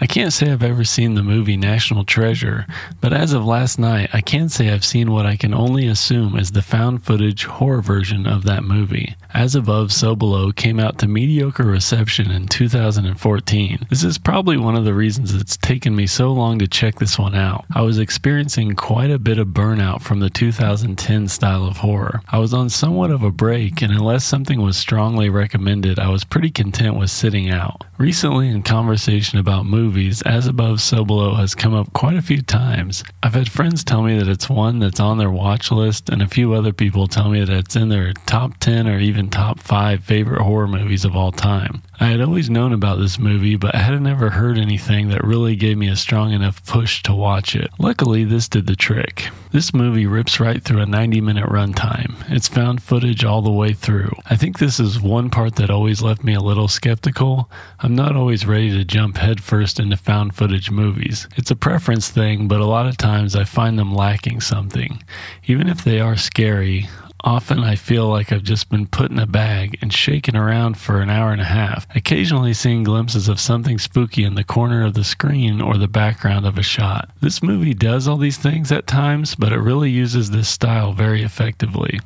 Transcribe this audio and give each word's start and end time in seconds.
I 0.00 0.06
can't 0.06 0.32
say 0.32 0.52
I've 0.52 0.62
ever 0.62 0.84
seen 0.84 1.14
the 1.14 1.24
movie 1.24 1.56
National 1.56 2.04
Treasure, 2.04 2.66
but 3.00 3.12
as 3.12 3.32
of 3.32 3.44
last 3.44 3.80
night, 3.80 4.10
I 4.12 4.20
can 4.20 4.48
say 4.48 4.70
I've 4.70 4.84
seen 4.84 5.10
what 5.10 5.26
I 5.26 5.36
can 5.36 5.52
only 5.52 5.88
assume 5.88 6.38
is 6.38 6.52
the 6.52 6.62
found 6.62 7.02
footage 7.02 7.44
horror 7.44 7.82
version 7.82 8.24
of 8.24 8.44
that 8.44 8.62
movie. 8.62 9.16
As 9.38 9.54
Above, 9.54 9.92
So 9.92 10.16
Below 10.16 10.50
came 10.50 10.80
out 10.80 10.98
to 10.98 11.06
mediocre 11.06 11.62
reception 11.62 12.32
in 12.32 12.48
2014. 12.48 13.86
This 13.88 14.02
is 14.02 14.18
probably 14.18 14.56
one 14.56 14.74
of 14.74 14.84
the 14.84 14.94
reasons 14.94 15.32
it's 15.32 15.56
taken 15.56 15.94
me 15.94 16.08
so 16.08 16.32
long 16.32 16.58
to 16.58 16.66
check 16.66 16.96
this 16.96 17.20
one 17.20 17.36
out. 17.36 17.64
I 17.72 17.82
was 17.82 18.00
experiencing 18.00 18.74
quite 18.74 19.12
a 19.12 19.18
bit 19.18 19.38
of 19.38 19.46
burnout 19.46 20.02
from 20.02 20.18
the 20.18 20.28
2010 20.28 21.28
style 21.28 21.68
of 21.68 21.76
horror. 21.76 22.20
I 22.28 22.38
was 22.38 22.52
on 22.52 22.68
somewhat 22.68 23.12
of 23.12 23.22
a 23.22 23.30
break, 23.30 23.80
and 23.80 23.92
unless 23.92 24.24
something 24.24 24.60
was 24.60 24.76
strongly 24.76 25.28
recommended, 25.28 26.00
I 26.00 26.08
was 26.08 26.24
pretty 26.24 26.50
content 26.50 26.96
with 26.96 27.08
sitting 27.08 27.48
out. 27.48 27.84
Recently, 27.96 28.48
in 28.48 28.64
conversation 28.64 29.38
about 29.38 29.66
movies, 29.66 30.20
As 30.22 30.48
Above, 30.48 30.80
So 30.80 31.04
Below 31.04 31.36
has 31.36 31.54
come 31.54 31.74
up 31.74 31.92
quite 31.92 32.16
a 32.16 32.22
few 32.22 32.42
times. 32.42 33.04
I've 33.22 33.34
had 33.34 33.48
friends 33.48 33.84
tell 33.84 34.02
me 34.02 34.18
that 34.18 34.28
it's 34.28 34.50
one 34.50 34.80
that's 34.80 34.98
on 34.98 35.18
their 35.18 35.30
watch 35.30 35.70
list, 35.70 36.08
and 36.08 36.22
a 36.22 36.28
few 36.28 36.54
other 36.54 36.72
people 36.72 37.06
tell 37.06 37.28
me 37.28 37.44
that 37.44 37.56
it's 37.56 37.76
in 37.76 37.88
their 37.88 38.12
top 38.26 38.58
10 38.58 38.88
or 38.88 38.98
even 38.98 39.27
top 39.28 39.60
5 39.60 40.02
favorite 40.02 40.42
horror 40.42 40.66
movies 40.68 41.04
of 41.04 41.16
all 41.16 41.32
time. 41.32 41.82
I 42.00 42.06
had 42.06 42.20
always 42.20 42.48
known 42.48 42.72
about 42.72 42.98
this 42.98 43.18
movie, 43.18 43.56
but 43.56 43.74
I 43.74 43.78
hadn't 43.78 44.06
ever 44.06 44.30
heard 44.30 44.56
anything 44.56 45.08
that 45.08 45.24
really 45.24 45.56
gave 45.56 45.76
me 45.76 45.88
a 45.88 45.96
strong 45.96 46.32
enough 46.32 46.64
push 46.64 47.02
to 47.04 47.14
watch 47.14 47.56
it. 47.56 47.70
Luckily, 47.78 48.24
this 48.24 48.48
did 48.48 48.66
the 48.66 48.76
trick. 48.76 49.30
This 49.50 49.72
movie 49.72 50.06
rips 50.06 50.38
right 50.38 50.62
through 50.62 50.80
a 50.80 50.86
90 50.86 51.20
minute 51.20 51.46
runtime. 51.46 52.14
It's 52.28 52.48
found 52.48 52.82
footage 52.82 53.24
all 53.24 53.42
the 53.42 53.50
way 53.50 53.72
through. 53.72 54.12
I 54.26 54.36
think 54.36 54.58
this 54.58 54.78
is 54.78 55.00
one 55.00 55.30
part 55.30 55.56
that 55.56 55.70
always 55.70 56.02
left 56.02 56.22
me 56.22 56.34
a 56.34 56.40
little 56.40 56.68
skeptical. 56.68 57.50
I'm 57.80 57.94
not 57.94 58.14
always 58.14 58.46
ready 58.46 58.70
to 58.70 58.84
jump 58.84 59.16
headfirst 59.16 59.80
into 59.80 59.96
found 59.96 60.34
footage 60.34 60.70
movies. 60.70 61.26
It's 61.36 61.50
a 61.50 61.56
preference 61.56 62.10
thing, 62.10 62.46
but 62.46 62.60
a 62.60 62.66
lot 62.66 62.86
of 62.86 62.96
times 62.96 63.34
I 63.34 63.44
find 63.44 63.78
them 63.78 63.94
lacking 63.94 64.40
something. 64.42 65.02
Even 65.46 65.68
if 65.68 65.82
they 65.82 65.98
are 65.98 66.16
scary, 66.16 66.88
Often 67.24 67.64
I 67.64 67.74
feel 67.74 68.08
like 68.08 68.30
I've 68.30 68.44
just 68.44 68.70
been 68.70 68.86
put 68.86 69.10
in 69.10 69.18
a 69.18 69.26
bag 69.26 69.78
and 69.82 69.92
shaken 69.92 70.36
around 70.36 70.78
for 70.78 71.00
an 71.00 71.10
hour 71.10 71.32
and 71.32 71.40
a 71.40 71.44
half, 71.44 71.86
occasionally 71.94 72.54
seeing 72.54 72.84
glimpses 72.84 73.28
of 73.28 73.40
something 73.40 73.78
spooky 73.78 74.24
in 74.24 74.34
the 74.34 74.44
corner 74.44 74.84
of 74.84 74.94
the 74.94 75.04
screen 75.04 75.60
or 75.60 75.76
the 75.76 75.88
background 75.88 76.46
of 76.46 76.58
a 76.58 76.62
shot. 76.62 77.10
This 77.20 77.42
movie 77.42 77.74
does 77.74 78.06
all 78.06 78.18
these 78.18 78.38
things 78.38 78.70
at 78.70 78.86
times, 78.86 79.34
but 79.34 79.52
it 79.52 79.58
really 79.58 79.90
uses 79.90 80.30
this 80.30 80.48
style 80.48 80.92
very 80.92 81.22
effectively. 81.22 82.00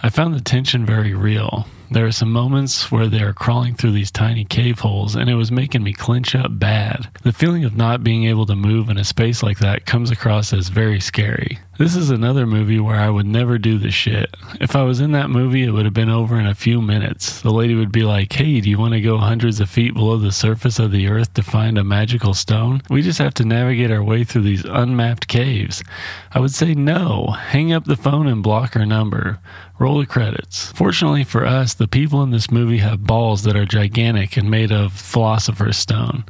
I 0.00 0.08
found 0.08 0.34
the 0.34 0.40
tension 0.40 0.86
very 0.86 1.14
real. 1.14 1.66
There 1.90 2.06
are 2.06 2.12
some 2.12 2.32
moments 2.32 2.90
where 2.90 3.06
they 3.06 3.22
are 3.22 3.32
crawling 3.32 3.74
through 3.74 3.92
these 3.92 4.10
tiny 4.10 4.44
cave 4.44 4.80
holes, 4.80 5.14
and 5.14 5.30
it 5.30 5.36
was 5.36 5.52
making 5.52 5.84
me 5.84 5.92
clench 5.92 6.34
up 6.34 6.58
bad. 6.58 7.08
The 7.22 7.32
feeling 7.32 7.64
of 7.64 7.76
not 7.76 8.02
being 8.02 8.24
able 8.24 8.44
to 8.46 8.56
move 8.56 8.88
in 8.88 8.98
a 8.98 9.04
space 9.04 9.42
like 9.42 9.58
that 9.60 9.86
comes 9.86 10.10
across 10.10 10.52
as 10.52 10.68
very 10.68 10.98
scary. 10.98 11.58
This 11.78 11.94
is 11.94 12.08
another 12.08 12.46
movie 12.46 12.80
where 12.80 12.96
I 12.96 13.10
would 13.10 13.26
never 13.26 13.58
do 13.58 13.76
this 13.76 13.92
shit. 13.92 14.34
If 14.62 14.74
I 14.74 14.82
was 14.82 15.00
in 15.00 15.12
that 15.12 15.28
movie, 15.28 15.62
it 15.62 15.72
would 15.72 15.84
have 15.84 15.92
been 15.92 16.08
over 16.08 16.40
in 16.40 16.46
a 16.46 16.54
few 16.54 16.80
minutes. 16.80 17.42
The 17.42 17.50
lady 17.50 17.74
would 17.74 17.92
be 17.92 18.02
like, 18.02 18.32
Hey, 18.32 18.62
do 18.62 18.70
you 18.70 18.78
want 18.78 18.94
to 18.94 19.00
go 19.02 19.18
hundreds 19.18 19.60
of 19.60 19.68
feet 19.68 19.92
below 19.92 20.16
the 20.16 20.32
surface 20.32 20.78
of 20.78 20.90
the 20.90 21.06
earth 21.08 21.34
to 21.34 21.42
find 21.42 21.76
a 21.76 21.84
magical 21.84 22.32
stone? 22.32 22.80
We 22.88 23.02
just 23.02 23.18
have 23.18 23.34
to 23.34 23.44
navigate 23.44 23.90
our 23.90 24.02
way 24.02 24.24
through 24.24 24.42
these 24.42 24.64
unmapped 24.64 25.28
caves. 25.28 25.84
I 26.32 26.40
would 26.40 26.54
say 26.54 26.72
no. 26.72 27.26
Hang 27.26 27.74
up 27.74 27.84
the 27.84 27.96
phone 27.96 28.26
and 28.26 28.42
block 28.42 28.72
her 28.72 28.86
number. 28.86 29.38
Roll 29.78 29.98
the 29.98 30.06
credits. 30.06 30.72
Fortunately 30.72 31.24
for 31.24 31.44
us, 31.44 31.74
the 31.74 31.86
people 31.86 32.22
in 32.22 32.30
this 32.30 32.50
movie 32.50 32.78
have 32.78 33.04
balls 33.04 33.42
that 33.42 33.56
are 33.56 33.66
gigantic 33.66 34.38
and 34.38 34.50
made 34.50 34.72
of 34.72 34.94
philosopher's 34.94 35.76
stone. 35.76 36.24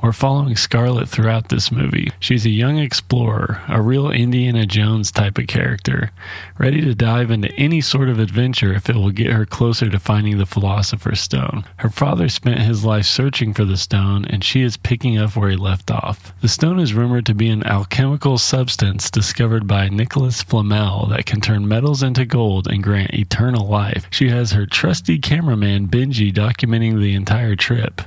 We're 0.00 0.12
following 0.12 0.54
Scarlett 0.54 1.08
throughout 1.08 1.48
this 1.48 1.72
movie. 1.72 2.12
She's 2.20 2.46
a 2.46 2.50
young 2.50 2.78
explorer, 2.78 3.60
a 3.66 3.82
real 3.82 4.12
Indiana 4.12 4.66
Jones 4.66 4.91
type 5.00 5.38
of 5.38 5.46
character, 5.46 6.10
ready 6.58 6.80
to 6.82 6.94
dive 6.94 7.30
into 7.30 7.52
any 7.54 7.80
sort 7.80 8.08
of 8.08 8.18
adventure 8.18 8.72
if 8.72 8.90
it 8.90 8.96
will 8.96 9.10
get 9.10 9.32
her 9.32 9.46
closer 9.46 9.88
to 9.88 9.98
finding 9.98 10.38
the 10.38 10.46
philosopher's 10.46 11.20
stone. 11.20 11.64
Her 11.76 11.88
father 11.88 12.28
spent 12.28 12.60
his 12.60 12.84
life 12.84 13.06
searching 13.06 13.54
for 13.54 13.64
the 13.64 13.76
stone, 13.76 14.24
and 14.26 14.44
she 14.44 14.62
is 14.62 14.76
picking 14.76 15.16
up 15.16 15.34
where 15.34 15.50
he 15.50 15.56
left 15.56 15.90
off. 15.90 16.34
The 16.40 16.48
stone 16.48 16.78
is 16.78 16.94
rumored 16.94 17.26
to 17.26 17.34
be 17.34 17.48
an 17.48 17.64
alchemical 17.64 18.36
substance 18.36 19.10
discovered 19.10 19.66
by 19.66 19.88
Nicholas 19.88 20.42
Flamel 20.42 21.06
that 21.06 21.26
can 21.26 21.40
turn 21.40 21.66
metals 21.66 22.02
into 22.02 22.24
gold 22.26 22.66
and 22.66 22.82
grant 22.82 23.14
eternal 23.14 23.66
life. 23.66 24.06
She 24.10 24.28
has 24.28 24.52
her 24.52 24.66
trusty 24.66 25.18
cameraman 25.18 25.88
Benji 25.88 26.32
documenting 26.32 27.00
the 27.00 27.14
entire 27.14 27.56
trip. 27.56 28.02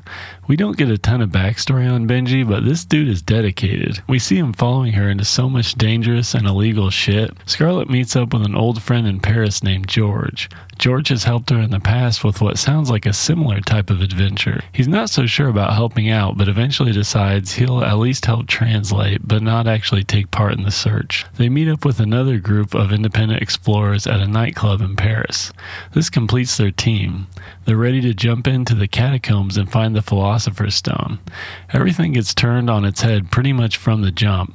We 0.47 0.55
don't 0.55 0.77
get 0.77 0.89
a 0.89 0.97
ton 0.99 1.21
of 1.21 1.31
backstory 1.31 1.91
on 1.91 2.07
Benji, 2.07 2.47
but 2.47 2.65
this 2.65 2.85
dude 2.85 3.07
is 3.07 3.23
dedicated. 3.23 4.03
We 4.07 4.19
see 4.19 4.37
him 4.37 4.53
following 4.53 4.93
her 4.93 5.09
into 5.09 5.25
so 5.25 5.49
much 5.49 5.73
dangerous 5.73 6.35
and 6.35 6.45
illegal 6.45 6.91
shit. 6.91 7.31
Scarlett 7.47 7.89
meets 7.89 8.15
up 8.15 8.31
with 8.31 8.43
an 8.45 8.55
old 8.55 8.79
friend 8.79 9.07
in 9.07 9.19
Paris 9.19 9.63
named 9.63 9.87
George. 9.87 10.47
George 10.77 11.09
has 11.09 11.23
helped 11.23 11.49
her 11.49 11.59
in 11.59 11.71
the 11.71 11.79
past 11.79 12.23
with 12.23 12.41
what 12.41 12.57
sounds 12.57 12.89
like 12.89 13.05
a 13.05 13.13
similar 13.13 13.61
type 13.61 13.89
of 13.89 14.01
adventure. 14.01 14.61
He's 14.73 14.87
not 14.87 15.09
so 15.09 15.25
sure 15.25 15.47
about 15.47 15.73
helping 15.73 16.09
out, 16.09 16.37
but 16.37 16.47
eventually 16.47 16.91
decides 16.91 17.53
he'll 17.53 17.83
at 17.83 17.97
least 17.97 18.25
help 18.25 18.47
translate, 18.47 19.27
but 19.27 19.41
not 19.41 19.67
actually 19.67 20.03
take 20.03 20.31
part 20.31 20.53
in 20.53 20.63
the 20.63 20.71
search. 20.71 21.25
They 21.37 21.49
meet 21.49 21.67
up 21.69 21.85
with 21.85 21.99
another 21.99 22.39
group 22.39 22.75
of 22.75 22.91
independent 22.91 23.41
explorers 23.41 24.05
at 24.05 24.19
a 24.19 24.27
nightclub 24.27 24.81
in 24.81 24.95
Paris. 24.95 25.51
This 25.93 26.09
completes 26.09 26.57
their 26.57 26.71
team. 26.71 27.27
They're 27.65 27.77
ready 27.77 28.01
to 28.01 28.13
jump 28.13 28.47
into 28.47 28.75
the 28.75 28.87
catacombs 28.87 29.57
and 29.57 29.71
find 29.71 29.95
the 29.95 30.01
Philosopher's 30.01 30.75
Stone. 30.75 31.19
Everything 31.73 32.13
gets 32.13 32.33
turned 32.33 32.69
on 32.69 32.85
its 32.85 33.01
head 33.01 33.31
pretty 33.31 33.53
much 33.53 33.77
from 33.77 34.01
the 34.01 34.11
jump, 34.11 34.53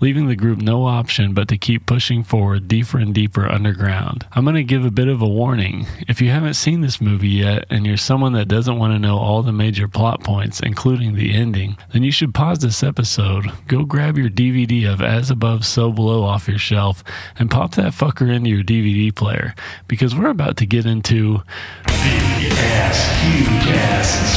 leaving 0.00 0.26
the 0.26 0.36
group 0.36 0.58
no 0.58 0.86
option 0.86 1.34
but 1.34 1.48
to 1.48 1.58
keep 1.58 1.86
pushing 1.86 2.22
forward 2.22 2.68
deeper 2.68 2.98
and 2.98 3.14
deeper 3.14 3.46
underground. 3.46 4.26
I'm 4.32 4.44
going 4.44 4.56
to 4.56 4.64
give 4.64 4.84
a 4.84 4.90
bit 4.90 5.08
of 5.08 5.22
a 5.22 5.28
warning. 5.28 5.86
If 6.08 6.20
you 6.20 6.30
haven't 6.30 6.54
seen 6.54 6.80
this 6.80 7.00
movie 7.00 7.28
yet 7.28 7.64
and 7.70 7.86
you're 7.86 7.96
someone 7.96 8.32
that 8.32 8.48
doesn't 8.48 8.78
want 8.78 8.92
to 8.92 8.98
know 8.98 9.18
all 9.18 9.42
the 9.42 9.52
major 9.52 9.88
plot 9.88 10.22
points, 10.22 10.60
including 10.60 11.14
the 11.14 11.32
ending, 11.34 11.76
then 11.92 12.02
you 12.02 12.10
should 12.10 12.34
pause 12.34 12.58
this 12.60 12.82
episode, 12.82 13.50
go 13.68 13.84
grab 13.84 14.18
your 14.18 14.30
DVD 14.30 14.92
of 14.92 15.00
As 15.00 15.30
Above, 15.30 15.64
So 15.64 15.92
Below 15.92 16.22
off 16.22 16.48
your 16.48 16.58
shelf, 16.58 17.02
and 17.38 17.50
pop 17.50 17.74
that 17.74 17.92
fucker 17.92 18.32
into 18.34 18.50
your 18.50 18.64
DVD 18.64 19.14
player 19.14 19.54
because 19.88 20.14
we're 20.14 20.28
about 20.28 20.56
to 20.58 20.66
get 20.66 20.86
into 20.86 21.42
big 21.84 22.52
ass, 22.52 23.02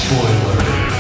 spoilers. 0.04 0.95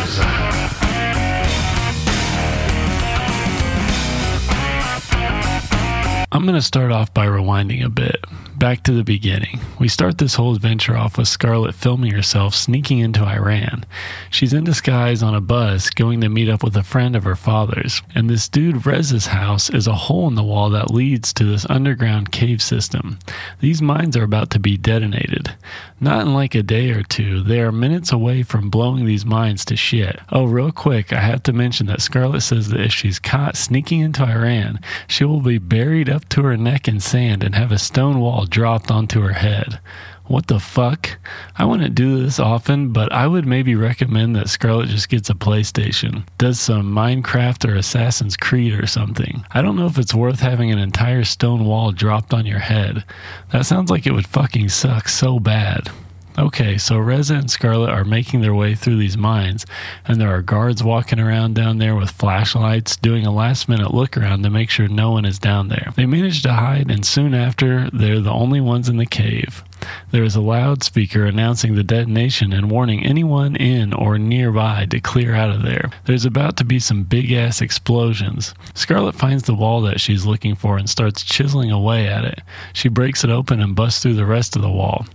I'm 6.35 6.41
going 6.41 6.55
to 6.55 6.61
start 6.61 6.91
off 6.91 7.13
by 7.13 7.27
rewinding 7.27 7.81
a 7.85 7.87
bit. 7.87 8.25
Back 8.57 8.83
to 8.83 8.93
the 8.93 9.03
beginning. 9.03 9.59
We 9.79 9.89
start 9.89 10.17
this 10.17 10.35
whole 10.35 10.55
adventure 10.55 10.95
off 10.95 11.17
with 11.17 11.27
Scarlett 11.27 11.75
filming 11.75 12.13
herself 12.13 12.55
sneaking 12.55 12.99
into 12.99 13.21
Iran. 13.21 13.85
She's 14.29 14.53
in 14.53 14.63
disguise 14.63 15.21
on 15.21 15.35
a 15.35 15.41
bus 15.41 15.89
going 15.89 16.21
to 16.21 16.29
meet 16.29 16.47
up 16.47 16.63
with 16.63 16.77
a 16.77 16.83
friend 16.83 17.17
of 17.17 17.25
her 17.25 17.35
father's. 17.35 18.01
And 18.15 18.29
this 18.29 18.47
dude 18.47 18.85
Reza's 18.85 19.27
house 19.27 19.69
is 19.69 19.87
a 19.87 19.93
hole 19.93 20.29
in 20.29 20.35
the 20.35 20.43
wall 20.43 20.69
that 20.69 20.89
leads 20.89 21.33
to 21.33 21.43
this 21.43 21.69
underground 21.69 22.31
cave 22.31 22.61
system. 22.61 23.19
These 23.59 23.81
mines 23.81 24.15
are 24.15 24.23
about 24.23 24.51
to 24.51 24.59
be 24.59 24.77
detonated. 24.77 25.53
Not 25.99 26.21
in 26.21 26.33
like 26.33 26.55
a 26.55 26.63
day 26.63 26.91
or 26.91 27.03
two, 27.03 27.41
they 27.41 27.59
are 27.59 27.73
minutes 27.73 28.13
away 28.13 28.43
from 28.43 28.69
blowing 28.69 29.05
these 29.05 29.25
mines 29.25 29.65
to 29.65 29.75
shit. 29.75 30.19
Oh, 30.31 30.45
real 30.45 30.71
quick, 30.71 31.11
I 31.11 31.19
have 31.19 31.43
to 31.43 31.53
mention 31.53 31.87
that 31.87 32.01
Scarlett 32.01 32.43
says 32.43 32.69
that 32.69 32.81
if 32.81 32.93
she's 32.93 33.19
caught 33.19 33.57
sneaking 33.57 33.99
into 33.99 34.23
Iran, 34.23 34.79
she 35.07 35.25
will 35.25 35.41
be 35.41 35.57
buried 35.57 36.09
up 36.09 36.29
to 36.29 36.43
her 36.43 36.55
neck 36.55 36.87
in 36.87 37.01
sand 37.01 37.43
and 37.43 37.55
have 37.55 37.71
a 37.71 37.77
stone 37.77 38.21
wall 38.21 38.44
dropped 38.49 38.91
onto 38.91 39.21
her 39.21 39.33
head. 39.33 39.79
What 40.27 40.47
the 40.47 40.59
fuck? 40.59 41.17
I 41.55 41.65
wouldn't 41.65 41.93
do 41.93 42.23
this 42.23 42.39
often, 42.39 42.91
but 42.91 43.11
I 43.11 43.27
would 43.27 43.45
maybe 43.45 43.75
recommend 43.75 44.35
that 44.35 44.49
Scarlett 44.49 44.89
just 44.89 45.07
gets 45.07 45.29
a 45.29 45.35
PlayStation, 45.35 46.23
does 46.39 46.59
some 46.59 46.91
Minecraft 46.91 47.69
or 47.69 47.75
Assassin's 47.75 48.35
Creed 48.35 48.73
or 48.73 48.87
something. 48.87 49.45
I 49.51 49.61
don't 49.61 49.75
know 49.75 49.85
if 49.85 49.99
it's 49.99 50.15
worth 50.15 50.39
having 50.39 50.71
an 50.71 50.79
entire 50.79 51.23
stone 51.25 51.65
wall 51.65 51.91
dropped 51.91 52.33
on 52.33 52.47
your 52.47 52.59
head. 52.59 53.05
That 53.51 53.67
sounds 53.67 53.91
like 53.91 54.07
it 54.07 54.13
would 54.13 54.27
fucking 54.27 54.69
suck 54.69 55.09
so 55.09 55.39
bad. 55.39 55.91
Okay, 56.37 56.77
so 56.77 56.97
Reza 56.97 57.35
and 57.35 57.49
Scarlett 57.49 57.89
are 57.89 58.03
making 58.03 58.41
their 58.41 58.53
way 58.53 58.75
through 58.75 58.97
these 58.97 59.17
mines, 59.17 59.65
and 60.05 60.19
there 60.19 60.35
are 60.35 60.41
guards 60.41 60.83
walking 60.83 61.19
around 61.19 61.55
down 61.55 61.77
there 61.77 61.95
with 61.95 62.11
flashlights, 62.11 62.97
doing 62.97 63.25
a 63.25 63.31
last 63.31 63.69
minute 63.69 63.93
look 63.93 64.17
around 64.17 64.43
to 64.43 64.49
make 64.49 64.69
sure 64.69 64.89
no 64.89 65.11
one 65.11 65.23
is 65.23 65.39
down 65.39 65.69
there. 65.69 65.93
They 65.95 66.05
manage 66.05 66.43
to 66.43 66.53
hide, 66.53 66.91
and 66.91 67.05
soon 67.05 67.33
after, 67.33 67.89
they're 67.91 68.19
the 68.19 68.33
only 68.33 68.59
ones 68.59 68.89
in 68.89 68.97
the 68.97 69.05
cave. 69.05 69.63
There 70.11 70.23
is 70.23 70.35
a 70.35 70.41
loudspeaker 70.41 71.25
announcing 71.25 71.75
the 71.75 71.83
detonation 71.83 72.53
and 72.53 72.71
warning 72.71 73.05
anyone 73.05 73.55
in 73.55 73.93
or 73.93 74.17
nearby 74.17 74.87
to 74.87 74.99
clear 74.99 75.35
out 75.35 75.51
of 75.51 75.63
there. 75.63 75.89
There's 76.05 76.25
about 76.25 76.57
to 76.57 76.65
be 76.65 76.79
some 76.79 77.03
big 77.03 77.31
ass 77.31 77.61
explosions. 77.61 78.53
Scarlett 78.73 79.15
finds 79.15 79.43
the 79.43 79.53
wall 79.53 79.81
that 79.81 79.99
she's 79.99 80.25
looking 80.25 80.55
for 80.55 80.77
and 80.77 80.89
starts 80.89 81.23
chiseling 81.23 81.71
away 81.71 82.07
at 82.07 82.25
it. 82.25 82.41
She 82.73 82.89
breaks 82.89 83.23
it 83.23 83.29
open 83.29 83.61
and 83.61 83.75
busts 83.75 84.01
through 84.01 84.15
the 84.15 84.25
rest 84.25 84.55
of 84.55 84.61
the 84.61 84.71
wall. 84.71 85.05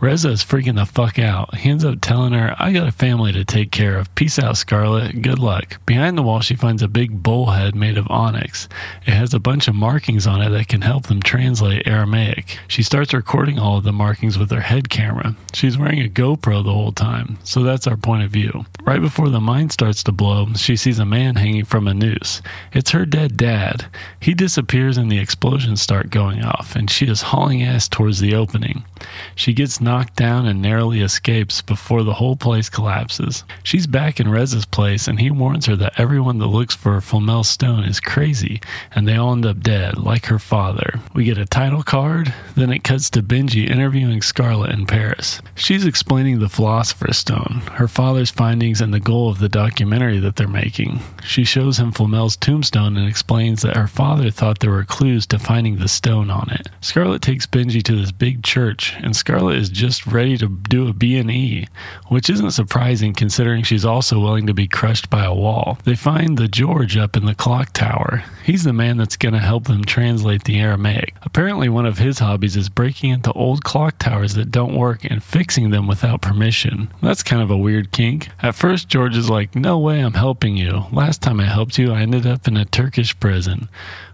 Reza 0.00 0.30
is 0.30 0.44
freaking 0.44 0.76
the 0.76 0.86
fuck 0.86 1.18
out. 1.18 1.56
He 1.56 1.70
ends 1.70 1.84
up 1.84 2.00
telling 2.00 2.32
her, 2.32 2.54
I 2.58 2.72
got 2.72 2.86
a 2.86 2.92
family 2.92 3.32
to 3.32 3.44
take 3.44 3.72
care 3.72 3.98
of. 3.98 4.14
Peace 4.14 4.38
out, 4.38 4.56
Scarlett. 4.56 5.22
Good 5.22 5.40
luck. 5.40 5.84
Behind 5.86 6.16
the 6.16 6.22
wall, 6.22 6.40
she 6.40 6.54
finds 6.54 6.82
a 6.82 6.88
big 6.88 7.20
bullhead 7.22 7.74
made 7.74 7.98
of 7.98 8.08
onyx. 8.08 8.68
It 9.06 9.14
has 9.14 9.34
a 9.34 9.40
bunch 9.40 9.66
of 9.66 9.74
markings 9.74 10.24
on 10.24 10.40
it 10.40 10.50
that 10.50 10.68
can 10.68 10.82
help 10.82 11.06
them 11.06 11.20
translate 11.20 11.88
Aramaic. 11.88 12.58
She 12.68 12.84
starts 12.84 13.12
recording 13.12 13.58
all 13.58 13.78
of 13.78 13.84
the 13.84 13.92
markings 13.92 14.38
with 14.38 14.52
her 14.52 14.60
head 14.60 14.88
camera. 14.88 15.34
She's 15.52 15.76
wearing 15.76 16.00
a 16.00 16.08
GoPro 16.08 16.62
the 16.62 16.72
whole 16.72 16.92
time, 16.92 17.38
so 17.42 17.64
that's 17.64 17.88
our 17.88 17.96
point 17.96 18.22
of 18.22 18.30
view. 18.30 18.66
Right 18.82 19.00
before 19.00 19.28
the 19.28 19.40
mine 19.40 19.70
starts 19.70 20.04
to 20.04 20.12
blow, 20.12 20.46
she 20.54 20.76
sees 20.76 21.00
a 21.00 21.04
man 21.04 21.34
hanging 21.34 21.64
from 21.64 21.88
a 21.88 21.94
noose. 21.94 22.40
It's 22.72 22.92
her 22.92 23.04
dead 23.04 23.36
dad. 23.36 23.86
He 24.20 24.32
disappears 24.32 24.96
and 24.96 25.10
the 25.10 25.18
explosions 25.18 25.82
start 25.82 26.10
going 26.10 26.44
off, 26.44 26.76
and 26.76 26.88
she 26.88 27.06
is 27.06 27.22
hauling 27.22 27.64
ass 27.64 27.88
towards 27.88 28.20
the 28.20 28.34
opening. 28.34 28.84
She 29.34 29.52
gets 29.52 29.80
knocked 29.88 30.16
down 30.16 30.44
and 30.44 30.60
narrowly 30.60 31.00
escapes 31.00 31.62
before 31.62 32.02
the 32.02 32.12
whole 32.12 32.36
place 32.36 32.68
collapses. 32.68 33.42
She's 33.62 33.86
back 33.86 34.20
in 34.20 34.28
Reza's 34.28 34.66
place, 34.66 35.08
and 35.08 35.18
he 35.18 35.30
warns 35.30 35.64
her 35.64 35.76
that 35.76 35.98
everyone 35.98 36.36
that 36.40 36.48
looks 36.48 36.74
for 36.74 37.00
Flamel's 37.00 37.48
stone 37.48 37.84
is 37.84 37.98
crazy, 37.98 38.60
and 38.94 39.08
they 39.08 39.16
all 39.16 39.32
end 39.32 39.46
up 39.46 39.60
dead, 39.60 39.96
like 39.96 40.26
her 40.26 40.38
father. 40.38 41.00
We 41.14 41.24
get 41.24 41.38
a 41.38 41.46
title 41.46 41.82
card, 41.82 42.34
then 42.54 42.70
it 42.70 42.84
cuts 42.84 43.08
to 43.10 43.22
Benji 43.22 43.66
interviewing 43.66 44.20
Scarlett 44.20 44.72
in 44.72 44.84
Paris. 44.84 45.40
She's 45.54 45.86
explaining 45.86 46.38
the 46.38 46.50
Philosopher's 46.50 47.16
Stone, 47.16 47.62
her 47.72 47.88
father's 47.88 48.30
findings, 48.30 48.82
and 48.82 48.92
the 48.92 49.00
goal 49.00 49.30
of 49.30 49.38
the 49.38 49.48
documentary 49.48 50.18
that 50.18 50.36
they're 50.36 50.48
making. 50.48 51.00
She 51.24 51.44
shows 51.44 51.78
him 51.78 51.92
Flamel's 51.92 52.36
tombstone 52.36 52.98
and 52.98 53.08
explains 53.08 53.62
that 53.62 53.76
her 53.76 53.86
father 53.86 54.30
thought 54.30 54.58
there 54.58 54.70
were 54.70 54.84
clues 54.84 55.24
to 55.28 55.38
finding 55.38 55.78
the 55.78 55.88
stone 55.88 56.28
on 56.30 56.50
it. 56.50 56.68
Scarlett 56.82 57.22
takes 57.22 57.46
Benji 57.46 57.82
to 57.84 57.96
this 57.96 58.12
big 58.12 58.44
church, 58.44 58.94
and 58.98 59.16
Scarlett 59.16 59.56
is 59.56 59.77
just 59.78 60.06
ready 60.06 60.36
to 60.36 60.48
do 60.48 60.88
a 60.88 60.92
B&E, 60.92 61.66
which 62.08 62.28
isn't 62.28 62.50
surprising 62.50 63.14
considering 63.14 63.62
she's 63.62 63.84
also 63.84 64.18
willing 64.18 64.46
to 64.48 64.54
be 64.54 64.66
crushed 64.66 65.08
by 65.08 65.24
a 65.24 65.32
wall. 65.32 65.78
They 65.84 65.94
find 65.94 66.36
the 66.36 66.48
George 66.48 66.96
up 66.96 67.16
in 67.16 67.24
the 67.24 67.34
clock 67.34 67.72
tower. 67.72 68.24
He's 68.44 68.64
the 68.64 68.72
man 68.72 68.96
that's 68.96 69.16
going 69.16 69.34
to 69.34 69.40
help 69.40 69.64
them 69.64 69.84
translate 69.84 70.44
the 70.44 70.58
Aramaic. 70.58 71.14
Apparently, 71.22 71.68
one 71.68 71.86
of 71.86 71.98
his 71.98 72.18
hobbies 72.18 72.56
is 72.56 72.68
breaking 72.68 73.10
into 73.10 73.32
old 73.32 73.62
clock 73.62 73.98
towers 73.98 74.34
that 74.34 74.50
don't 74.50 74.76
work 74.76 75.04
and 75.04 75.22
fixing 75.22 75.70
them 75.70 75.86
without 75.86 76.22
permission. 76.22 76.92
That's 77.00 77.22
kind 77.22 77.40
of 77.40 77.50
a 77.50 77.56
weird 77.56 77.92
kink. 77.92 78.28
At 78.42 78.56
first, 78.56 78.88
George 78.88 79.16
is 79.16 79.30
like, 79.30 79.54
No 79.54 79.78
way, 79.78 80.00
I'm 80.00 80.14
helping 80.14 80.56
you. 80.56 80.84
Last 80.92 81.22
time 81.22 81.38
I 81.38 81.44
helped 81.44 81.78
you, 81.78 81.92
I 81.92 82.00
ended 82.00 82.26
up 82.26 82.48
in 82.48 82.56
a 82.56 82.64
Turkish 82.64 83.18
prison. 83.20 83.68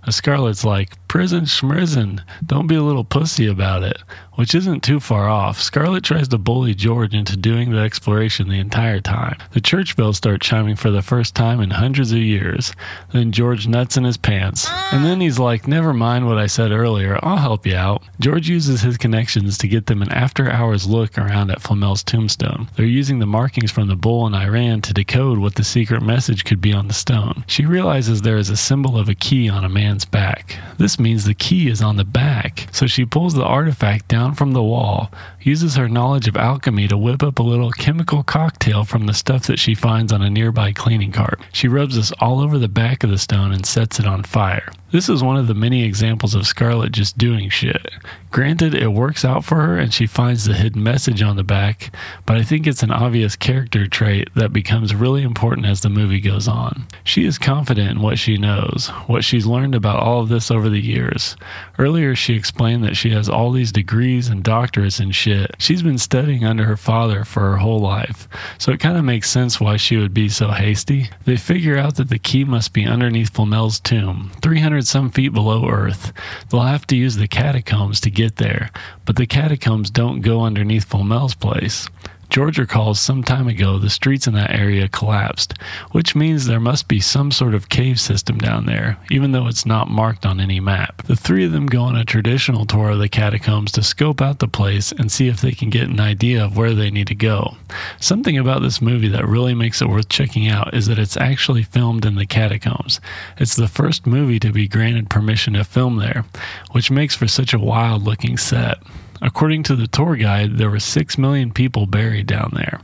A 0.06 0.12
Scarlett's 0.12 0.64
like, 0.64 0.92
Prison 1.14 1.44
schmrizen, 1.44 2.20
don't 2.44 2.66
be 2.66 2.74
a 2.74 2.82
little 2.82 3.04
pussy 3.04 3.46
about 3.46 3.84
it, 3.84 3.98
which 4.32 4.52
isn't 4.52 4.82
too 4.82 4.98
far 4.98 5.28
off. 5.28 5.60
Scarlett 5.60 6.02
tries 6.02 6.26
to 6.26 6.38
bully 6.38 6.74
George 6.74 7.14
into 7.14 7.36
doing 7.36 7.70
the 7.70 7.78
exploration 7.78 8.48
the 8.48 8.58
entire 8.58 9.00
time. 9.00 9.38
The 9.52 9.60
church 9.60 9.96
bells 9.96 10.16
start 10.16 10.42
chiming 10.42 10.74
for 10.74 10.90
the 10.90 11.02
first 11.02 11.36
time 11.36 11.60
in 11.60 11.70
hundreds 11.70 12.10
of 12.10 12.18
years. 12.18 12.72
Then 13.12 13.30
George 13.30 13.68
nuts 13.68 13.96
in 13.96 14.02
his 14.02 14.16
pants. 14.16 14.68
And 14.90 15.04
then 15.04 15.20
he's 15.20 15.38
like, 15.38 15.68
Never 15.68 15.92
mind 15.94 16.26
what 16.26 16.36
I 16.36 16.48
said 16.48 16.72
earlier, 16.72 17.20
I'll 17.22 17.36
help 17.36 17.64
you 17.64 17.76
out. 17.76 18.02
George 18.18 18.48
uses 18.48 18.80
his 18.80 18.98
connections 18.98 19.56
to 19.58 19.68
get 19.68 19.86
them 19.86 20.02
an 20.02 20.10
after 20.10 20.50
hours 20.50 20.88
look 20.88 21.16
around 21.16 21.52
at 21.52 21.62
Flamel's 21.62 22.02
tombstone. 22.02 22.68
They're 22.74 22.86
using 22.86 23.20
the 23.20 23.26
markings 23.26 23.70
from 23.70 23.86
the 23.86 23.94
bull 23.94 24.26
in 24.26 24.34
Iran 24.34 24.82
to 24.82 24.92
decode 24.92 25.38
what 25.38 25.54
the 25.54 25.62
secret 25.62 26.02
message 26.02 26.44
could 26.44 26.60
be 26.60 26.72
on 26.72 26.88
the 26.88 26.94
stone. 26.94 27.44
She 27.46 27.66
realizes 27.66 28.20
there 28.20 28.36
is 28.36 28.50
a 28.50 28.56
symbol 28.56 28.98
of 28.98 29.08
a 29.08 29.14
key 29.14 29.48
on 29.48 29.64
a 29.64 29.68
man's 29.68 29.93
back. 30.02 30.58
This 30.78 30.98
means 30.98 31.24
the 31.24 31.34
key 31.34 31.68
is 31.68 31.82
on 31.82 31.96
the 31.96 32.04
back. 32.04 32.66
So 32.72 32.86
she 32.86 33.04
pulls 33.04 33.34
the 33.34 33.44
artifact 33.44 34.08
down 34.08 34.34
from 34.34 34.52
the 34.52 34.62
wall, 34.62 35.12
uses 35.42 35.76
her 35.76 35.90
knowledge 35.90 36.26
of 36.26 36.38
alchemy 36.38 36.88
to 36.88 36.96
whip 36.96 37.22
up 37.22 37.38
a 37.38 37.42
little 37.42 37.70
chemical 37.72 38.22
cocktail 38.22 38.84
from 38.84 39.04
the 39.04 39.12
stuff 39.12 39.46
that 39.46 39.58
she 39.58 39.74
finds 39.74 40.10
on 40.10 40.22
a 40.22 40.30
nearby 40.30 40.72
cleaning 40.72 41.12
cart. 41.12 41.38
She 41.52 41.68
rubs 41.68 41.96
this 41.96 42.12
all 42.12 42.40
over 42.40 42.58
the 42.58 42.66
back 42.68 43.04
of 43.04 43.10
the 43.10 43.18
stone 43.18 43.52
and 43.52 43.66
sets 43.66 44.00
it 44.00 44.06
on 44.06 44.22
fire. 44.22 44.72
This 44.90 45.08
is 45.08 45.22
one 45.24 45.36
of 45.36 45.48
the 45.48 45.54
many 45.54 45.82
examples 45.82 46.36
of 46.36 46.46
Scarlett 46.46 46.92
just 46.92 47.18
doing 47.18 47.50
shit. 47.50 47.90
Granted, 48.34 48.74
it 48.74 48.88
works 48.88 49.24
out 49.24 49.44
for 49.44 49.60
her 49.60 49.78
and 49.78 49.94
she 49.94 50.08
finds 50.08 50.44
the 50.44 50.54
hidden 50.54 50.82
message 50.82 51.22
on 51.22 51.36
the 51.36 51.44
back, 51.44 51.94
but 52.26 52.36
I 52.36 52.42
think 52.42 52.66
it's 52.66 52.82
an 52.82 52.90
obvious 52.90 53.36
character 53.36 53.86
trait 53.86 54.28
that 54.34 54.52
becomes 54.52 54.92
really 54.92 55.22
important 55.22 55.68
as 55.68 55.82
the 55.82 55.88
movie 55.88 56.18
goes 56.18 56.48
on. 56.48 56.84
She 57.04 57.26
is 57.26 57.38
confident 57.38 57.92
in 57.92 58.02
what 58.02 58.18
she 58.18 58.36
knows, 58.36 58.88
what 59.06 59.22
she's 59.22 59.46
learned 59.46 59.76
about 59.76 60.00
all 60.00 60.20
of 60.20 60.30
this 60.30 60.50
over 60.50 60.68
the 60.68 60.80
years. 60.80 61.36
Earlier, 61.78 62.16
she 62.16 62.34
explained 62.34 62.82
that 62.82 62.96
she 62.96 63.10
has 63.10 63.28
all 63.28 63.52
these 63.52 63.70
degrees 63.70 64.26
and 64.26 64.42
doctorates 64.42 64.98
and 64.98 65.14
shit. 65.14 65.54
She's 65.60 65.84
been 65.84 65.96
studying 65.98 66.44
under 66.44 66.64
her 66.64 66.76
father 66.76 67.24
for 67.24 67.52
her 67.52 67.58
whole 67.58 67.78
life, 67.78 68.26
so 68.58 68.72
it 68.72 68.80
kind 68.80 68.96
of 68.96 69.04
makes 69.04 69.30
sense 69.30 69.60
why 69.60 69.76
she 69.76 69.96
would 69.96 70.12
be 70.12 70.28
so 70.28 70.48
hasty. 70.48 71.08
They 71.24 71.36
figure 71.36 71.78
out 71.78 71.94
that 71.96 72.08
the 72.08 72.18
key 72.18 72.42
must 72.42 72.72
be 72.72 72.84
underneath 72.84 73.32
Flamel's 73.32 73.78
tomb, 73.78 74.32
300 74.42 74.88
some 74.88 75.10
feet 75.10 75.32
below 75.32 75.68
Earth. 75.68 76.12
They'll 76.48 76.62
have 76.62 76.88
to 76.88 76.96
use 76.96 77.14
the 77.14 77.28
catacombs 77.28 78.00
to 78.00 78.10
get 78.10 78.23
there, 78.30 78.70
but 79.04 79.16
the 79.16 79.26
catacombs 79.26 79.90
don't 79.90 80.20
go 80.20 80.42
underneath 80.42 80.84
Flamel's 80.88 81.34
place. 81.34 81.88
George 82.34 82.58
recalls 82.58 82.98
some 82.98 83.22
time 83.22 83.46
ago 83.46 83.78
the 83.78 83.88
streets 83.88 84.26
in 84.26 84.34
that 84.34 84.50
area 84.50 84.88
collapsed, 84.88 85.54
which 85.92 86.16
means 86.16 86.46
there 86.46 86.58
must 86.58 86.88
be 86.88 86.98
some 86.98 87.30
sort 87.30 87.54
of 87.54 87.68
cave 87.68 88.00
system 88.00 88.38
down 88.38 88.66
there, 88.66 88.98
even 89.08 89.30
though 89.30 89.46
it's 89.46 89.64
not 89.64 89.88
marked 89.88 90.26
on 90.26 90.40
any 90.40 90.58
map. 90.58 91.00
The 91.04 91.14
three 91.14 91.44
of 91.44 91.52
them 91.52 91.66
go 91.66 91.82
on 91.82 91.94
a 91.94 92.04
traditional 92.04 92.66
tour 92.66 92.90
of 92.90 92.98
the 92.98 93.08
catacombs 93.08 93.70
to 93.70 93.84
scope 93.84 94.20
out 94.20 94.40
the 94.40 94.48
place 94.48 94.90
and 94.90 95.12
see 95.12 95.28
if 95.28 95.40
they 95.40 95.52
can 95.52 95.70
get 95.70 95.88
an 95.88 96.00
idea 96.00 96.44
of 96.44 96.56
where 96.56 96.74
they 96.74 96.90
need 96.90 97.06
to 97.06 97.14
go. 97.14 97.54
Something 98.00 98.36
about 98.36 98.62
this 98.62 98.82
movie 98.82 99.06
that 99.10 99.28
really 99.28 99.54
makes 99.54 99.80
it 99.80 99.88
worth 99.88 100.08
checking 100.08 100.48
out 100.48 100.74
is 100.74 100.88
that 100.88 100.98
it's 100.98 101.16
actually 101.16 101.62
filmed 101.62 102.04
in 102.04 102.16
the 102.16 102.26
catacombs. 102.26 103.00
It's 103.38 103.54
the 103.54 103.68
first 103.68 104.08
movie 104.08 104.40
to 104.40 104.50
be 104.50 104.66
granted 104.66 105.08
permission 105.08 105.52
to 105.52 105.62
film 105.62 105.98
there, 105.98 106.24
which 106.72 106.90
makes 106.90 107.14
for 107.14 107.28
such 107.28 107.54
a 107.54 107.60
wild 107.60 108.02
looking 108.02 108.36
set. 108.36 108.78
According 109.22 109.62
to 109.64 109.76
the 109.76 109.86
tour 109.86 110.16
guide, 110.16 110.58
there 110.58 110.70
were 110.70 110.80
6 110.80 111.18
million 111.18 111.52
people 111.52 111.86
buried 111.86 112.26
down 112.26 112.52
there. 112.54 112.80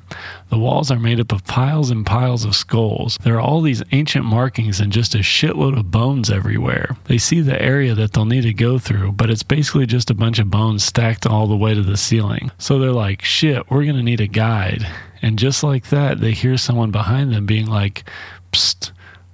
The 0.49 0.59
walls 0.59 0.91
are 0.91 0.99
made 0.99 1.21
up 1.21 1.33
of 1.33 1.45
piles 1.45 1.91
and 1.91 2.05
piles 2.05 2.45
of 2.45 2.57
skulls. 2.57 3.19
There 3.23 3.37
are 3.37 3.41
all 3.41 3.61
these 3.61 3.83
ancient 3.93 4.25
markings 4.25 4.81
and 4.81 4.93
just 4.93 5.15
a 5.15 5.19
shitload 5.19 5.79
of 5.79 5.91
bones 5.91 6.31
everywhere. 6.31 6.97
They 7.05 7.19
see 7.19 7.41
the 7.41 7.61
area 7.61 7.95
that 7.95 8.13
they'll 8.13 8.25
need 8.25 8.43
to 8.43 8.55
go 8.55 8.79
through, 8.79 9.13
but 9.13 9.31
it's 9.31 9.43
basically 9.43 9.87
just 9.87 10.11
a 10.11 10.15
bunch 10.15 10.39
of 10.39 10.51
bones 10.51 10.85
stacked 10.85 11.27
all 11.27 11.47
the 11.47 11.57
way 11.57 11.75
to 11.75 11.83
the 11.83 11.97
ceiling. 11.97 12.51
So 12.59 12.79
they're 12.79 12.93
like, 12.93 13.23
shit, 13.23 13.71
we're 13.71 13.85
gonna 13.85 14.03
need 14.03 14.21
a 14.21 14.27
guide. 14.27 14.87
And 15.23 15.39
just 15.39 15.63
like 15.63 15.91
that, 15.91 16.21
they 16.21 16.33
hear 16.33 16.57
someone 16.57 16.91
behind 16.91 17.33
them 17.33 17.47
being 17.47 17.67
like, 17.67 18.05
psst, 18.53 18.93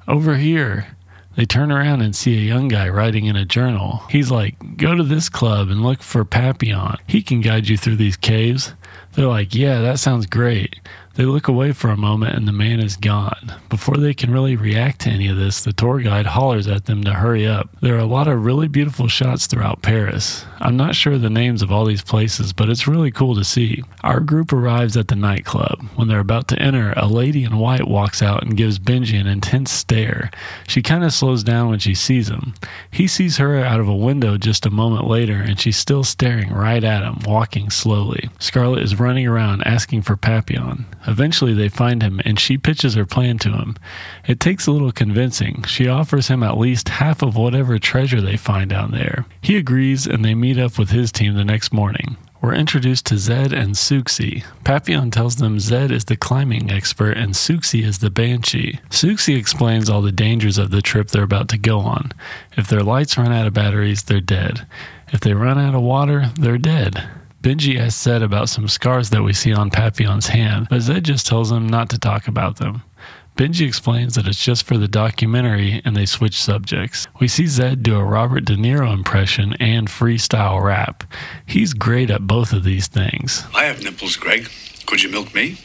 over 0.09 0.37
here. 0.37 0.96
They 1.37 1.45
turn 1.45 1.71
around 1.71 2.01
and 2.01 2.17
see 2.17 2.37
a 2.39 2.41
young 2.41 2.69
guy 2.69 2.89
writing 2.89 3.27
in 3.27 3.37
a 3.37 3.45
journal. 3.45 4.03
He's 4.09 4.31
like, 4.31 4.57
Go 4.79 4.95
to 4.95 5.03
this 5.03 5.29
club 5.29 5.69
and 5.69 5.83
look 5.83 6.03
for 6.03 6.25
Papillon. 6.25 6.97
He 7.07 7.23
can 7.23 7.43
guide 7.43 7.69
you 7.69 7.77
through 7.77 7.97
these 7.97 8.17
caves. 8.17 8.75
They're 9.13 9.27
like, 9.27 9.55
Yeah, 9.55 9.81
that 9.83 9.99
sounds 9.99 10.27
great. 10.27 10.81
They 11.17 11.25
look 11.25 11.49
away 11.49 11.73
for 11.73 11.89
a 11.89 11.97
moment 11.97 12.37
and 12.37 12.47
the 12.47 12.53
man 12.53 12.79
is 12.79 12.97
gone. 12.97 13.55
Before 13.71 13.97
they 13.97 14.13
can 14.13 14.31
really 14.31 14.55
react 14.55 15.01
to 15.01 15.11
any 15.11 15.29
of 15.29 15.39
this, 15.39 15.65
the 15.65 15.73
tour 15.73 16.01
guide 16.01 16.27
hollers 16.27 16.67
at 16.67 16.85
them 16.85 17.05
to 17.05 17.15
hurry 17.15 17.47
up. 17.47 17.71
There 17.81 17.95
are 17.95 18.01
a 18.01 18.05
lot 18.05 18.29
of 18.29 18.45
really 18.45 18.69
beautiful 18.69 19.09
shots 19.09 19.47
throughout 19.47 19.81
Paris. 19.81 20.45
I'm 20.61 20.77
not 20.77 20.95
sure 20.95 21.17
the 21.17 21.31
names 21.31 21.63
of 21.63 21.73
all 21.73 21.87
these 21.87 22.03
places, 22.03 22.53
but 22.53 22.69
it's 22.69 22.87
really 22.87 23.11
cool 23.11 23.35
to 23.35 23.45
see. 23.45 23.83
Our 24.05 24.21
group 24.21 24.53
arrives 24.53 24.95
at 24.99 25.09
the 25.09 25.17
nightclub. 25.17 25.87
When 25.95 26.07
they're 26.07 26.21
about 26.21 26.49
to 26.49 26.59
enter, 26.59 26.93
a 26.99 27.07
lady 27.07 27.45
in 27.45 27.59
white 27.59 27.89
walks 27.89 28.23
out 28.23 28.43
and 28.43 28.57
gives 28.57 28.79
Benji 28.79 29.19
an 29.19 29.27
intense 29.27 29.73
stare. 29.73 30.31
She 30.69 30.83
kind 30.83 31.03
of 31.03 31.15
slows 31.15 31.43
down 31.43 31.71
when 31.71 31.79
she 31.79 31.95
sees 31.95 32.29
him. 32.29 32.53
He 32.91 33.07
sees 33.07 33.39
her 33.39 33.57
out 33.57 33.81
of 33.81 33.89
a 33.89 33.97
window 33.97 34.37
just 34.37 34.67
a 34.67 34.71
moment 34.71 35.07
later 35.07 35.37
and 35.37 35.59
she's 35.59 35.79
still 35.79 36.05
staring 36.05 36.53
right 36.53 36.85
at 36.85 37.03
him, 37.03 37.21
walking 37.25 37.71
slowly. 37.71 38.29
Scarlett 38.39 38.83
is 38.83 39.01
running 39.01 39.27
around 39.27 39.63
asking 39.63 40.03
for 40.03 40.17
Papillon. 40.17 40.85
Eventually, 41.07 41.55
they 41.55 41.69
find 41.69 42.03
him 42.03 42.21
and 42.25 42.39
she 42.39 42.59
pitches 42.59 42.95
her 42.95 43.07
plan 43.07 43.39
to 43.39 43.51
him. 43.51 43.77
It 44.27 44.41
takes 44.41 44.67
a 44.67 44.73
little 44.73 44.93
convincing. 44.93 45.63
She 45.65 45.89
offers 45.89 46.29
him 46.29 46.43
at 46.43 46.59
least 46.59 46.89
half 46.89 47.23
of 47.23 47.37
whatever 47.37 47.79
treasure 47.79 48.21
they 48.21 48.37
find 48.37 48.71
down 48.71 48.91
there. 48.91 49.27
He 49.41 49.57
agrees 49.57 50.07
and 50.07 50.25
they 50.25 50.35
meet 50.35 50.59
up 50.59 50.79
with 50.79 50.91
his 50.91 51.13
team 51.13 51.35
the 51.35 51.45
next 51.45 51.73
morning. 51.73 52.17
We're 52.43 52.55
introduced 52.55 53.07
to 53.07 53.19
Zed 53.19 53.53
and 53.53 53.75
Souxie. 53.75 54.45
Papillon 54.63 55.11
tells 55.11 55.37
them 55.37 55.59
Zed 55.59 55.91
is 55.91 56.05
the 56.05 56.17
climbing 56.17 56.71
expert 56.71 57.17
and 57.17 57.33
Souxie 57.33 57.83
is 57.83 57.99
the 57.99 58.11
banshee. 58.11 58.79
Souxie 58.91 59.37
explains 59.37 59.89
all 59.89 60.03
the 60.03 60.13
dangers 60.13 60.59
of 60.59 60.71
the 60.71 60.83
trip 60.83 61.09
they're 61.09 61.25
about 61.25 61.49
to 61.49 61.59
go 61.59 61.81
on. 61.81 62.13
If 62.57 62.69
their 62.69 62.83
lights 62.83 63.17
run 63.17 63.33
out 63.33 63.47
of 63.47 63.55
batteries, 63.55 64.05
they're 64.05 64.21
dead. 64.21 64.67
If 65.13 65.21
they 65.21 65.35
run 65.35 65.59
out 65.59 65.75
of 65.75 65.83
water, 65.83 66.31
they're 66.39 66.59
dead. 66.59 67.09
Benji 67.47 67.79
has 67.79 67.95
said 67.95 68.23
about 68.23 68.49
some 68.49 68.67
scars 68.67 69.11
that 69.11 69.23
we 69.23 69.33
see 69.33 69.53
on 69.53 69.71
Papillon's 69.71 70.27
hand, 70.27 70.67
but 70.69 70.81
Zed 70.81 71.05
just 71.05 71.29
tells 71.29 71.53
him 71.53 71.69
not 71.69 71.89
to 71.91 71.97
talk 71.97 72.27
about 72.27 72.57
them. 72.57 72.83
Benji 73.37 73.65
explains 73.65 74.17
that 74.17 74.27
it's 74.27 74.45
just 74.45 74.67
for 74.67 74.77
the 74.77 74.89
documentary 74.89 75.81
and 75.85 75.95
they 75.95 76.07
switch 76.07 76.43
subjects. 76.43 77.07
We 77.21 77.29
see 77.29 77.47
Zed 77.47 77.85
do 77.85 77.95
a 77.95 78.03
Robert 78.03 78.47
De 78.47 78.57
Niro 78.57 78.93
impression 78.93 79.55
and 79.61 79.87
freestyle 79.87 80.61
rap. 80.61 81.05
He's 81.47 81.73
great 81.73 82.11
at 82.11 82.27
both 82.27 82.53
of 82.53 82.65
these 82.65 82.89
things. 82.89 83.45
I 83.55 83.67
have 83.67 83.81
nipples, 83.81 84.17
Greg. 84.17 84.51
Could 84.87 85.05
you 85.05 85.11
milk 85.11 85.33
me? 85.33 85.59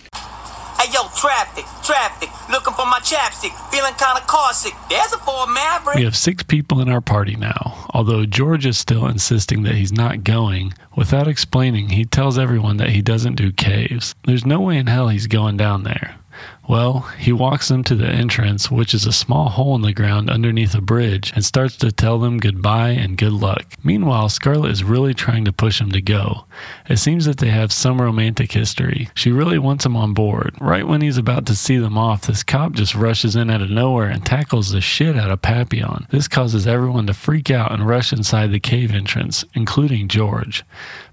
Hey 0.81 0.91
yo, 0.93 1.01
traffic, 1.15 1.65
traffic, 1.83 2.29
looking 2.49 2.73
for 2.73 2.87
my 2.87 2.97
chapstick, 3.01 3.53
feeling 3.69 3.93
kinda 3.99 4.19
caustic. 4.25 4.73
There's 4.89 5.13
a 5.13 5.19
Ford 5.19 5.49
Maverick. 5.51 5.95
We 5.97 6.05
have 6.05 6.15
six 6.15 6.41
people 6.41 6.81
in 6.81 6.89
our 6.89 7.01
party 7.01 7.35
now. 7.35 7.85
Although 7.93 8.25
George 8.25 8.65
is 8.65 8.79
still 8.79 9.05
insisting 9.05 9.61
that 9.61 9.75
he's 9.75 9.91
not 9.91 10.23
going, 10.23 10.73
without 10.95 11.27
explaining, 11.27 11.89
he 11.89 12.05
tells 12.05 12.39
everyone 12.39 12.77
that 12.77 12.89
he 12.89 13.03
doesn't 13.03 13.35
do 13.35 13.51
caves. 13.51 14.15
There's 14.25 14.43
no 14.43 14.59
way 14.59 14.79
in 14.79 14.87
hell 14.87 15.09
he's 15.09 15.27
going 15.27 15.55
down 15.55 15.83
there. 15.83 16.15
Well, 16.71 17.01
he 17.19 17.33
walks 17.33 17.67
them 17.67 17.83
to 17.83 17.95
the 17.95 18.07
entrance, 18.07 18.71
which 18.71 18.93
is 18.93 19.05
a 19.05 19.11
small 19.11 19.49
hole 19.49 19.75
in 19.75 19.81
the 19.81 19.91
ground 19.91 20.29
underneath 20.29 20.73
a 20.73 20.79
bridge, 20.79 21.33
and 21.35 21.43
starts 21.43 21.75
to 21.75 21.91
tell 21.91 22.17
them 22.17 22.37
goodbye 22.37 22.91
and 22.91 23.17
good 23.17 23.33
luck. 23.33 23.65
Meanwhile, 23.83 24.29
Scarlett 24.29 24.71
is 24.71 24.81
really 24.81 25.13
trying 25.13 25.43
to 25.43 25.51
push 25.51 25.81
him 25.81 25.91
to 25.91 26.01
go. 26.01 26.45
It 26.87 26.95
seems 26.95 27.25
that 27.25 27.39
they 27.39 27.49
have 27.49 27.73
some 27.73 28.01
romantic 28.01 28.53
history. 28.53 29.09
She 29.15 29.33
really 29.33 29.59
wants 29.59 29.85
him 29.85 29.97
on 29.97 30.13
board. 30.13 30.55
Right 30.61 30.87
when 30.87 31.01
he's 31.01 31.17
about 31.17 31.45
to 31.47 31.57
see 31.57 31.75
them 31.75 31.97
off, 31.97 32.21
this 32.21 32.41
cop 32.41 32.71
just 32.71 32.95
rushes 32.95 33.35
in 33.35 33.49
out 33.49 33.61
of 33.61 33.69
nowhere 33.69 34.07
and 34.07 34.25
tackles 34.25 34.71
the 34.71 34.79
shit 34.79 35.17
out 35.17 35.29
of 35.29 35.41
Papillon. 35.41 36.07
This 36.09 36.29
causes 36.29 36.67
everyone 36.67 37.05
to 37.07 37.13
freak 37.13 37.51
out 37.51 37.73
and 37.73 37.85
rush 37.85 38.13
inside 38.13 38.53
the 38.53 38.61
cave 38.61 38.93
entrance, 38.93 39.43
including 39.55 40.07
George. 40.07 40.63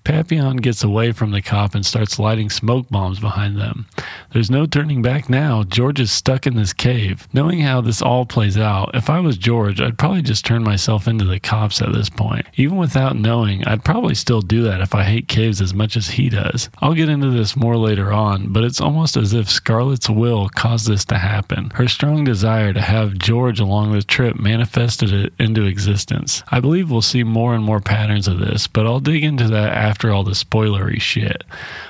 Papillon 0.08 0.56
gets 0.56 0.82
away 0.82 1.12
from 1.12 1.32
the 1.32 1.42
cop 1.42 1.74
and 1.74 1.84
starts 1.84 2.18
lighting 2.18 2.48
smoke 2.48 2.88
bombs 2.88 3.20
behind 3.20 3.58
them. 3.58 3.86
There's 4.32 4.50
no 4.50 4.64
turning 4.64 5.02
back 5.02 5.28
now. 5.28 5.64
George 5.64 6.00
is 6.00 6.10
stuck 6.10 6.46
in 6.46 6.56
this 6.56 6.72
cave. 6.72 7.28
Knowing 7.34 7.60
how 7.60 7.82
this 7.82 8.00
all 8.00 8.24
plays 8.24 8.56
out, 8.56 8.90
if 8.94 9.10
I 9.10 9.20
was 9.20 9.36
George, 9.36 9.82
I'd 9.82 9.98
probably 9.98 10.22
just 10.22 10.46
turn 10.46 10.62
myself 10.62 11.08
into 11.08 11.26
the 11.26 11.38
cops 11.38 11.82
at 11.82 11.92
this 11.92 12.08
point. 12.08 12.46
Even 12.56 12.78
without 12.78 13.16
knowing, 13.16 13.66
I'd 13.66 13.84
probably 13.84 14.14
still 14.14 14.40
do 14.40 14.62
that 14.62 14.80
if 14.80 14.94
I 14.94 15.02
hate 15.02 15.28
caves 15.28 15.60
as 15.60 15.74
much 15.74 15.94
as 15.94 16.08
he 16.08 16.30
does. 16.30 16.70
I'll 16.78 16.94
get 16.94 17.10
into 17.10 17.28
this 17.28 17.54
more 17.54 17.76
later 17.76 18.10
on, 18.10 18.50
but 18.50 18.64
it's 18.64 18.80
almost 18.80 19.14
as 19.18 19.34
if 19.34 19.50
Scarlett's 19.50 20.08
will 20.08 20.48
caused 20.48 20.88
this 20.88 21.04
to 21.06 21.18
happen. 21.18 21.68
Her 21.74 21.86
strong 21.86 22.24
desire 22.24 22.72
to 22.72 22.80
have 22.80 23.18
George 23.18 23.60
along 23.60 23.92
the 23.92 24.02
trip 24.02 24.38
manifested 24.38 25.12
it 25.12 25.34
into 25.38 25.66
existence. 25.66 26.42
I 26.48 26.60
believe 26.60 26.90
we'll 26.90 27.02
see 27.02 27.24
more 27.24 27.54
and 27.54 27.62
more 27.62 27.80
patterns 27.80 28.26
of 28.26 28.38
this, 28.38 28.66
but 28.66 28.86
I'll 28.86 29.00
dig 29.00 29.22
into 29.22 29.48
that 29.48 29.74
after 29.74 29.97
after 29.98 30.12
all 30.12 30.22
the 30.22 30.30
spoilery 30.30 31.00
shit. 31.00 31.42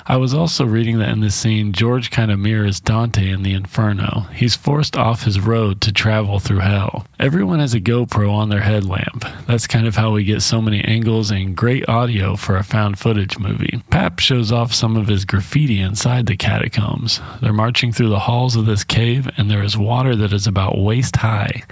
I 0.07 0.17
was 0.17 0.33
also 0.33 0.65
reading 0.65 0.99
that 0.99 1.11
in 1.11 1.21
this 1.21 1.35
scene, 1.35 1.75
George 1.75 2.11
kind 2.11 2.31
of 2.31 2.39
mirrors 2.39 2.81
Dante 2.81 3.29
in 3.29 3.43
the 3.43 3.53
Inferno. 3.53 4.29
He's 4.33 4.57
forced 4.57 4.97
off 4.97 5.25
his 5.25 5.39
road 5.39 5.83
to 5.83 5.93
travel 5.93 6.39
through 6.39 6.61
hell. 6.61 7.07
Everyone 7.21 7.59
has 7.59 7.75
a 7.75 7.81
GoPro 7.81 8.33
on 8.33 8.49
their 8.49 8.63
headlamp. 8.63 9.27
That's 9.47 9.67
kind 9.67 9.87
of 9.87 9.97
how 9.97 10.13
we 10.13 10.25
get 10.25 10.41
so 10.41 10.63
many 10.63 10.83
angles 10.85 11.31
and 11.31 11.55
great 11.55 11.87
audio 11.87 12.35
for 12.35 12.57
a 12.57 12.63
found 12.63 12.99
footage 12.99 13.39
movie. 13.39 13.83
Pap 13.91 14.21
shows 14.21 14.51
off 14.51 14.73
some 14.73 14.97
of 14.97 15.09
his 15.09 15.27
graffiti 15.27 15.79
inside 15.79 16.25
the 16.25 16.37
catacombs. 16.39 17.21
They're 17.43 17.53
marching 17.53 17.93
through 17.93 18.09
the 18.09 18.21
halls 18.21 18.57
of 18.57 18.65
this 18.65 18.85
cave, 18.85 19.29
and 19.37 19.51
there 19.51 19.63
is 19.63 19.77
water 19.77 20.17
that 20.17 20.33
is 20.33 20.47
about 20.47 20.79
waist 20.79 21.17
high. 21.17 21.63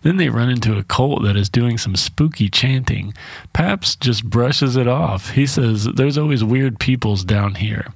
Then 0.00 0.16
they 0.16 0.30
run 0.30 0.48
into 0.48 0.78
a 0.78 0.84
cult 0.84 1.22
that 1.24 1.36
is 1.36 1.50
doing 1.50 1.76
some 1.76 1.96
spooky 1.96 2.48
chanting. 2.48 3.12
Paps 3.52 3.94
just 3.94 4.24
brushes 4.24 4.74
it 4.76 4.88
off. 4.88 5.32
He 5.32 5.46
says, 5.46 5.81
There's 5.84 6.18
always 6.18 6.44
weird 6.44 6.78
peoples 6.78 7.24
down 7.24 7.56
here. 7.56 7.86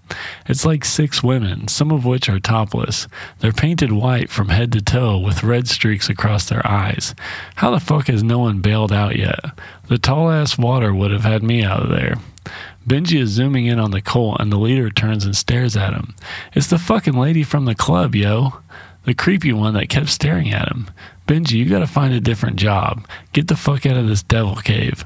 It's 0.46 0.64
like 0.64 0.84
six 0.84 1.22
women, 1.22 1.68
some 1.68 1.90
of 1.90 2.04
which 2.04 2.28
are 2.28 2.40
topless. 2.40 3.08
They're 3.40 3.52
painted 3.52 3.92
white 3.92 4.30
from 4.30 4.48
head 4.48 4.72
to 4.72 4.80
toe 4.80 5.18
with 5.18 5.42
red 5.42 5.68
streaks 5.68 6.08
across 6.08 6.48
their 6.48 6.66
eyes. 6.66 7.14
How 7.56 7.70
the 7.70 7.80
fuck 7.80 8.08
has 8.08 8.22
no 8.22 8.38
one 8.38 8.60
bailed 8.60 8.92
out 8.92 9.16
yet? 9.16 9.40
The 9.88 9.98
tall 9.98 10.30
ass 10.30 10.58
water 10.58 10.94
would 10.94 11.10
have 11.10 11.24
had 11.24 11.42
me 11.42 11.62
out 11.62 11.82
of 11.82 11.90
there. 11.90 12.16
Benji 12.86 13.20
is 13.20 13.30
zooming 13.30 13.66
in 13.66 13.80
on 13.80 13.90
the 13.90 14.00
cult 14.00 14.40
and 14.40 14.52
the 14.52 14.58
leader 14.58 14.90
turns 14.90 15.24
and 15.24 15.36
stares 15.36 15.76
at 15.76 15.92
him. 15.92 16.14
It's 16.54 16.68
the 16.68 16.78
fucking 16.78 17.14
lady 17.14 17.42
from 17.42 17.64
the 17.64 17.74
club, 17.74 18.14
yo. 18.14 18.60
The 19.04 19.14
creepy 19.14 19.52
one 19.52 19.74
that 19.74 19.88
kept 19.88 20.08
staring 20.08 20.50
at 20.50 20.68
him. 20.68 20.88
Benji, 21.26 21.52
you 21.52 21.64
gotta 21.64 21.86
find 21.86 22.14
a 22.14 22.20
different 22.20 22.56
job. 22.56 23.06
Get 23.32 23.48
the 23.48 23.56
fuck 23.56 23.86
out 23.86 23.96
of 23.96 24.06
this 24.06 24.22
devil 24.22 24.56
cave. 24.56 25.04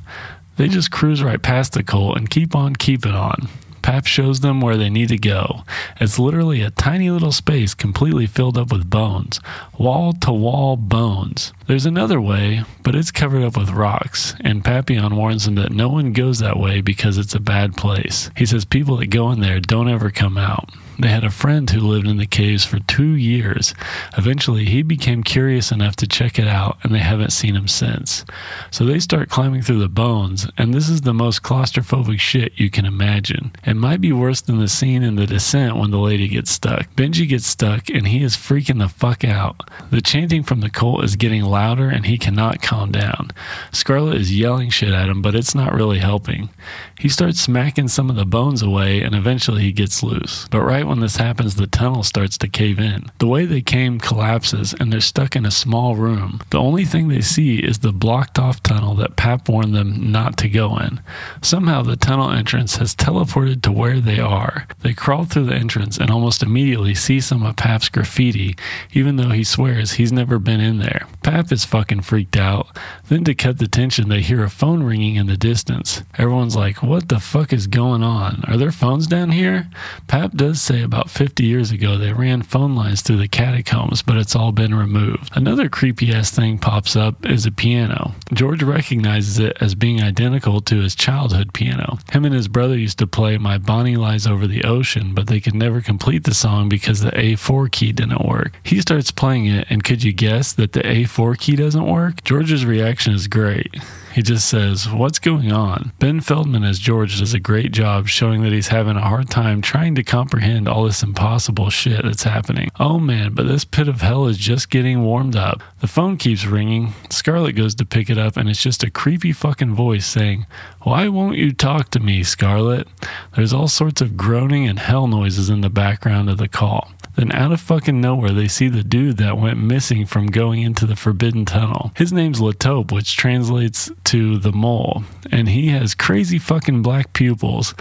They 0.57 0.69
just 0.69 0.91
cruise 0.91 1.23
right 1.23 1.43
past 1.43 1.73
the 1.73 1.83
cult 1.83 2.17
and 2.17 2.29
keep 2.29 2.55
on 2.55 2.77
keeping 2.77 3.15
on. 3.15 3.49
Pap 3.83 4.07
shows 4.07 4.41
them 4.41 4.61
where 4.61 4.77
they 4.77 4.91
need 4.91 5.09
to 5.09 5.19
go. 5.19 5.65
It's 6.01 6.19
literally 6.19 6.61
a 6.61 6.71
tiny 6.71 7.11
little 7.11 7.33
space 7.33 7.73
completely 7.75 8.27
filled 8.27 8.59
up 8.59 8.71
with 8.71 8.91
bones, 8.91 9.41
wall 9.79 10.13
to 10.21 10.33
wall 10.33 10.77
bones. 10.77 11.53
There's 11.67 11.87
another 11.87 12.21
way, 12.21 12.65
but 12.83 12.95
it's 12.95 13.11
covered 13.11 13.43
up 13.43 13.57
with 13.57 13.71
rocks, 13.71 14.35
and 14.41 14.65
Papillon 14.65 15.17
warns 15.17 15.47
them 15.47 15.55
that 15.55 15.73
no 15.73 15.89
one 15.89 16.13
goes 16.13 16.41
that 16.41 16.59
way 16.59 16.83
because 16.83 17.17
it's 17.17 17.35
a 17.35 17.41
bad 17.41 17.77
place. 17.77 18.31
He 18.37 18.45
says 18.45 18.65
people 18.65 18.97
that 18.99 19.07
go 19.07 19.31
in 19.31 19.41
there 19.41 19.61
don't 19.61 19.89
ever 19.89 20.11
come 20.11 20.37
out. 20.37 20.69
They 21.01 21.09
had 21.09 21.25
a 21.25 21.31
friend 21.31 21.69
who 21.71 21.81
lived 21.81 22.07
in 22.07 22.19
the 22.19 22.27
caves 22.27 22.65
for 22.65 22.79
two 22.81 23.15
years. 23.15 23.75
Eventually, 24.19 24.67
he 24.67 24.83
became 24.83 25.23
curious 25.23 25.73
enough 25.73 25.97
to 25.97 26.07
check 26.07 26.39
it 26.39 26.47
out, 26.47 26.77
and 26.83 26.95
they 26.95 26.99
haven't 26.99 27.33
seen 27.33 27.57
him 27.57 27.69
since. 27.69 28.25
So 28.71 28.85
they 28.85 28.99
start 28.99 29.31
climbing 29.31 29.63
through 29.63 29.79
the 29.79 29.89
bones, 29.89 30.47
and 30.59 30.75
this 30.75 30.91
is 30.91 31.01
the 31.01 31.15
most 31.15 31.43
claustrophobic 31.43 32.21
shit 32.21 32.53
you 32.57 32.69
can 32.69 32.85
imagine. 32.85 33.53
It 33.65 33.75
might 33.75 34.03
be 34.03 34.13
worse 34.13 34.43
than 34.43 34.59
the 34.59 34.69
scene 34.69 35.03
in 35.03 35.17
The 35.17 35.27
Descent 35.27 35.77
when 35.77 35.91
the 35.91 35.99
lady 35.99 36.29
gets 36.29 36.51
stuck. 36.51 36.95
Benji 36.97 37.27
gets 37.27 37.47
stuck, 37.47 37.89
and 37.89 38.07
he 38.07 38.23
is 38.23 38.37
freaking 38.37 38.79
the 38.79 38.89
fuck 38.89 39.25
out. 39.25 39.71
The 39.91 40.03
chanting 40.03 40.43
from 40.43 40.61
the 40.61 40.71
cult 40.71 41.05
is 41.05 41.17
getting 41.17 41.43
louder, 41.45 41.89
and 41.89 42.05
he 42.05 42.19
cannot 42.19 42.61
calm 42.61 42.93
down. 42.93 43.31
Scarlett 43.73 44.21
is 44.21 44.37
yelling 44.37 44.69
shit 44.69 44.93
at 44.93 45.09
him, 45.09 45.23
but 45.23 45.35
it's 45.35 45.55
not 45.55 45.73
really 45.73 45.99
helping. 45.99 46.51
He 46.99 47.09
starts 47.09 47.41
smacking 47.41 47.89
some 47.89 48.11
of 48.11 48.17
the 48.17 48.27
bones 48.27 48.61
away, 48.61 49.01
and 49.01 49.15
eventually 49.15 49.63
he 49.63 49.73
gets 49.73 50.03
loose. 50.03 50.47
But 50.51 50.61
right 50.61 50.87
when 50.91 50.99
this 50.99 51.19
happens, 51.19 51.55
the 51.55 51.69
tunnel 51.69 52.03
starts 52.03 52.37
to 52.39 52.49
cave 52.49 52.81
in. 52.81 53.09
The 53.19 53.29
way 53.29 53.47
they 53.47 53.61
came 53.61 54.01
collapses, 54.01 54.75
and 54.81 54.93
they're 54.93 55.01
stuck 55.01 55.37
in 55.37 55.47
a 55.47 55.51
small 55.53 55.95
room. 55.95 56.41
The 56.51 56.59
only 56.59 56.85
thing 56.85 57.07
they 57.07 57.21
see 57.21 57.61
is 57.61 57.79
the 57.79 57.93
blocked 57.93 58.41
off 58.41 58.61
tunnel 58.61 58.97
that 58.97 59.15
Pap 59.15 59.49
warned 59.49 59.73
them 59.73 60.11
not 60.11 60.37
to 60.39 60.49
go 60.49 60.77
in. 60.79 61.01
Somehow, 61.43 61.83
the 61.83 61.95
tunnel 61.95 62.33
entrance 62.33 62.77
has 62.79 62.97
teleported 62.97 63.63
to 63.63 63.71
where 63.71 64.01
they 64.01 64.19
are. 64.19 64.67
They 64.81 64.93
crawl 64.93 65.27
through 65.27 65.47
the 65.47 65.55
entrance 65.55 65.97
and 65.97 66.11
almost 66.11 66.43
immediately 66.43 66.97
see 66.97 67.21
some 67.21 67.45
of 67.45 67.55
Pap's 67.55 67.89
graffiti, 67.89 68.57
even 68.93 69.15
though 69.15 69.31
he 69.31 69.45
swears 69.45 69.93
he's 69.93 70.13
never 70.13 70.41
been 70.41 70.61
in 70.61 70.79
there. 70.81 71.07
Pap 71.23 71.53
is 71.53 71.65
fucking 71.65 72.01
freaked 72.01 72.37
out. 72.37 72.77
Then, 73.09 73.23
to 73.25 73.35
cut 73.37 73.59
the 73.59 73.69
tension, 73.69 74.09
they 74.09 74.23
hear 74.23 74.43
a 74.43 74.51
phone 74.51 74.83
ringing 74.83 75.15
in 75.15 75.29
the 75.29 75.37
distance. 75.37 76.03
Everyone's 76.19 76.57
like, 76.57 76.83
What 76.83 77.09
the 77.09 77.21
fuck 77.21 77.53
is 77.53 77.69
going 77.69 78.03
on? 78.03 78.43
Are 78.49 78.57
there 78.57 78.73
phones 78.73 79.07
down 79.07 79.31
here? 79.31 79.71
Pap 80.09 80.33
does 80.33 80.61
say 80.81 80.85
about 80.85 81.11
50 81.11 81.45
years 81.45 81.71
ago 81.71 81.99
they 81.99 82.13
ran 82.13 82.43
phone 82.43 82.75
lines 82.75 83.03
through 83.03 83.19
the 83.19 83.29
catacombs, 83.29 84.03
but 84.03 84.17
it's 84.17 84.35
all 84.35 84.53
been 84.53 84.75
removed. 84.75 85.31
Another 85.35 85.69
creepy 85.69 86.13
ass 86.13 86.31
thing 86.31 86.59
pops 86.59 86.97
up 86.97 87.27
is 87.27 87.47
a 87.47 87.53
piano. 87.53 88.15
George 88.33 88.63
recognizes 88.63 89.39
it 89.39 89.57
as 89.61 89.75
being 89.75 90.03
identical 90.03 90.61
to 90.63 90.81
his 90.81 90.95
childhood 90.95 91.53
piano. 91.53 91.99
Him 92.13 92.25
and 92.25 92.35
his 92.35 92.49
brother 92.49 92.77
used 92.77 92.99
to 92.99 93.07
play 93.07 93.37
My 93.39 93.59
Bonnie 93.59 93.97
Lies 93.97 94.27
Over 94.27 94.47
the 94.47 94.65
Ocean, 94.65 95.15
but 95.15 95.27
they 95.27 95.41
could 95.41 95.55
never 95.55 95.81
complete 95.81 96.25
the 96.25 96.35
song 96.35 96.69
because 96.69 97.01
the 97.01 97.11
A4 97.13 97.71
key 97.71 97.93
didn't 97.93 98.27
work. 98.27 98.53
He 98.63 98.81
starts 98.81 99.11
playing 99.11 99.47
it, 99.47 99.67
and 99.71 99.85
could 99.85 100.03
you 100.03 100.13
guess 100.13 100.53
that 100.55 100.73
the 100.73 100.81
A4 100.81 101.39
key 101.39 101.57
doesn't 101.57 101.87
work? 101.87 102.23
George's 102.25 102.65
reaction 102.65 103.13
is 103.13 103.29
great. 103.29 103.77
He 104.13 104.23
just 104.23 104.49
says, 104.49 104.89
What's 104.89 105.19
going 105.19 105.53
on? 105.53 105.93
Ben 105.99 106.21
Feldman 106.21 106.65
as 106.65 106.79
George 106.79 107.19
does 107.19 107.33
a 107.33 107.41
great 107.41 107.73
job 107.73 108.09
showing 108.09 108.43
that 108.43 108.53
he's 108.53 108.69
having 108.69 108.97
a 108.97 109.01
hard 109.01 109.31
time 109.31 109.63
trying 109.63 109.95
to 109.95 110.03
comprehend 110.03 110.69
all 110.69 110.85
this 110.85 111.03
impossible 111.03 111.71
shit 111.71 112.03
that's 112.03 112.25
happening. 112.25 112.71
Oh 112.81 112.99
man, 112.99 113.35
but 113.35 113.47
this 113.47 113.65
pit 113.65 113.87
of 113.89 114.01
hell 114.01 114.27
is 114.27 114.37
just 114.37 114.71
getting 114.71 115.03
warmed 115.03 115.37
up. 115.37 115.63
The 115.81 115.87
phone 115.87 116.17
keeps 116.17 116.45
ringing. 116.45 116.93
Scarlett 117.11 117.57
goes 117.57 117.75
to 117.77 117.85
pick 117.85 118.11
it 118.11 118.19
up, 118.19 118.37
and 118.37 118.49
it's 118.49 118.63
just 118.63 118.83
a 118.83 118.91
creepy 118.91 119.33
fucking 119.33 119.75
voice 119.75 120.07
saying, 120.07 120.47
Why 120.83 121.09
won't 121.09 121.37
you 121.37 121.53
talk 121.53 121.91
to 121.91 122.01
me, 122.01 122.25
Scarlett? 122.25 122.89
There's 123.37 123.53
all 123.53 123.69
sorts 123.69 124.01
of 124.01 124.17
groaning 124.17 124.67
and 124.67 124.79
hell 124.79 125.07
noises 125.07 125.49
in 125.49 125.61
the 125.61 125.71
background 125.71 126.29
of 126.29 126.39
the 126.39 126.49
call. 126.49 126.91
Then 127.17 127.33
out 127.33 127.53
of 127.53 127.61
fucking 127.61 128.01
nowhere, 128.01 128.33
they 128.33 128.49
see 128.49 128.69
the 128.69 128.85
dude 128.85 129.17
that 129.19 129.39
went 129.39 129.59
missing 129.63 130.07
from 130.07 130.27
going 130.27 130.63
into 130.63 130.87
the 130.87 130.97
forbidden 130.97 131.45
tunnel. 131.45 131.93
His 131.97 132.13
name's 132.13 132.41
La 132.41 132.53
Taupe, 132.53 132.93
which 132.93 133.17
translates 133.17 133.91
to 134.05 134.39
the 134.39 134.53
mole, 134.53 135.05
and 135.31 135.49
he 135.49 135.69
has 135.69 135.95
crazy 135.95 136.39
fucking 136.39 136.83
black 136.83 137.13
pupils. 137.13 137.75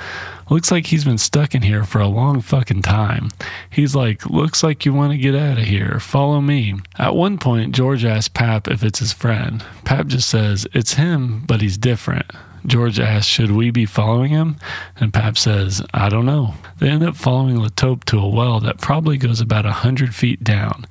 Looks 0.49 0.71
like 0.71 0.87
he's 0.87 1.05
been 1.05 1.19
stuck 1.19 1.53
in 1.53 1.61
here 1.61 1.83
for 1.83 1.99
a 1.99 2.07
long 2.07 2.41
fucking 2.41 2.81
time. 2.81 3.29
He's 3.69 3.95
like, 3.95 4.25
Looks 4.25 4.63
like 4.63 4.85
you 4.85 4.93
want 4.93 5.11
to 5.11 5.17
get 5.17 5.35
out 5.35 5.59
of 5.59 5.65
here. 5.65 5.99
Follow 5.99 6.41
me. 6.41 6.75
At 6.97 7.15
one 7.15 7.37
point, 7.37 7.75
George 7.75 8.03
asks 8.03 8.29
Pap 8.29 8.67
if 8.67 8.83
it's 8.83 8.99
his 8.99 9.13
friend. 9.13 9.63
Pap 9.85 10.07
just 10.07 10.27
says, 10.27 10.67
It's 10.73 10.95
him, 10.95 11.43
but 11.45 11.61
he's 11.61 11.77
different. 11.77 12.25
George 12.65 12.99
asks, 12.99 13.27
Should 13.27 13.51
we 13.51 13.71
be 13.71 13.85
following 13.85 14.31
him? 14.31 14.57
And 14.97 15.13
Pap 15.13 15.37
says, 15.37 15.81
I 15.93 16.09
don't 16.09 16.25
know. 16.25 16.53
They 16.79 16.89
end 16.89 17.03
up 17.03 17.15
following 17.15 17.57
La 17.57 17.69
Taupe 17.69 18.05
to 18.05 18.19
a 18.19 18.27
well 18.27 18.59
that 18.61 18.79
probably 18.79 19.17
goes 19.17 19.41
about 19.41 19.65
a 19.65 19.71
hundred 19.71 20.15
feet 20.15 20.43
down. 20.43 20.85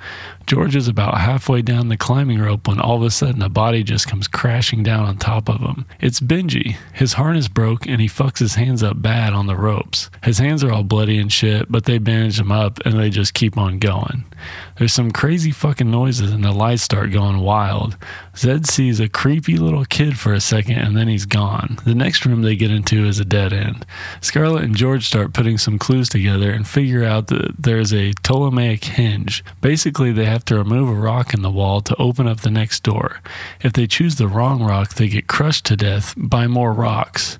George 0.48 0.76
is 0.76 0.88
about 0.88 1.18
halfway 1.18 1.60
down 1.60 1.88
the 1.88 1.96
climbing 1.98 2.38
rope 2.38 2.66
when 2.66 2.80
all 2.80 2.96
of 2.96 3.02
a 3.02 3.10
sudden 3.10 3.42
a 3.42 3.50
body 3.50 3.82
just 3.82 4.08
comes 4.08 4.26
crashing 4.26 4.82
down 4.82 5.04
on 5.04 5.18
top 5.18 5.46
of 5.46 5.60
him. 5.60 5.84
It's 6.00 6.20
Benji. 6.20 6.74
His 6.94 7.12
harness 7.12 7.48
broke 7.48 7.86
and 7.86 8.00
he 8.00 8.08
fucks 8.08 8.38
his 8.38 8.54
hands 8.54 8.82
up 8.82 9.02
bad 9.02 9.34
on 9.34 9.46
the 9.46 9.56
ropes. 9.56 10.08
His 10.22 10.38
hands 10.38 10.64
are 10.64 10.72
all 10.72 10.84
bloody 10.84 11.18
and 11.18 11.30
shit, 11.30 11.70
but 11.70 11.84
they 11.84 11.98
bandage 11.98 12.40
him 12.40 12.50
up 12.50 12.80
and 12.86 12.98
they 12.98 13.10
just 13.10 13.34
keep 13.34 13.58
on 13.58 13.78
going. 13.78 14.24
There's 14.78 14.94
some 14.94 15.10
crazy 15.10 15.50
fucking 15.50 15.90
noises 15.90 16.32
and 16.32 16.42
the 16.42 16.52
lights 16.52 16.82
start 16.82 17.12
going 17.12 17.40
wild. 17.40 17.98
Zed 18.36 18.66
sees 18.66 19.00
a 19.00 19.08
creepy 19.08 19.56
little 19.56 19.84
kid 19.84 20.18
for 20.18 20.32
a 20.32 20.40
second 20.40 20.78
and 20.78 20.96
then 20.96 21.08
he's 21.08 21.26
gone. 21.26 21.78
The 21.84 21.94
next 21.94 22.24
room 22.24 22.40
they 22.40 22.56
get 22.56 22.70
into 22.70 23.04
is 23.04 23.18
a 23.18 23.24
dead 23.24 23.52
end. 23.52 23.84
Scarlett 24.22 24.64
and 24.64 24.76
George 24.76 25.06
start 25.06 25.34
putting 25.34 25.58
some 25.58 25.78
clues 25.78 26.08
together 26.08 26.52
and 26.52 26.66
figure 26.66 27.04
out 27.04 27.26
that 27.26 27.54
there's 27.58 27.92
a 27.92 28.12
Ptolemaic 28.22 28.84
hinge. 28.84 29.44
Basically, 29.60 30.12
they 30.12 30.24
have 30.24 30.37
to 30.46 30.56
remove 30.56 30.88
a 30.88 31.00
rock 31.00 31.34
in 31.34 31.42
the 31.42 31.50
wall 31.50 31.80
to 31.82 31.96
open 31.96 32.26
up 32.26 32.40
the 32.40 32.50
next 32.50 32.82
door. 32.82 33.20
If 33.60 33.72
they 33.72 33.86
choose 33.86 34.16
the 34.16 34.28
wrong 34.28 34.62
rock, 34.62 34.94
they 34.94 35.08
get 35.08 35.26
crushed 35.26 35.66
to 35.66 35.76
death 35.76 36.14
by 36.16 36.46
more 36.46 36.72
rocks. 36.72 37.38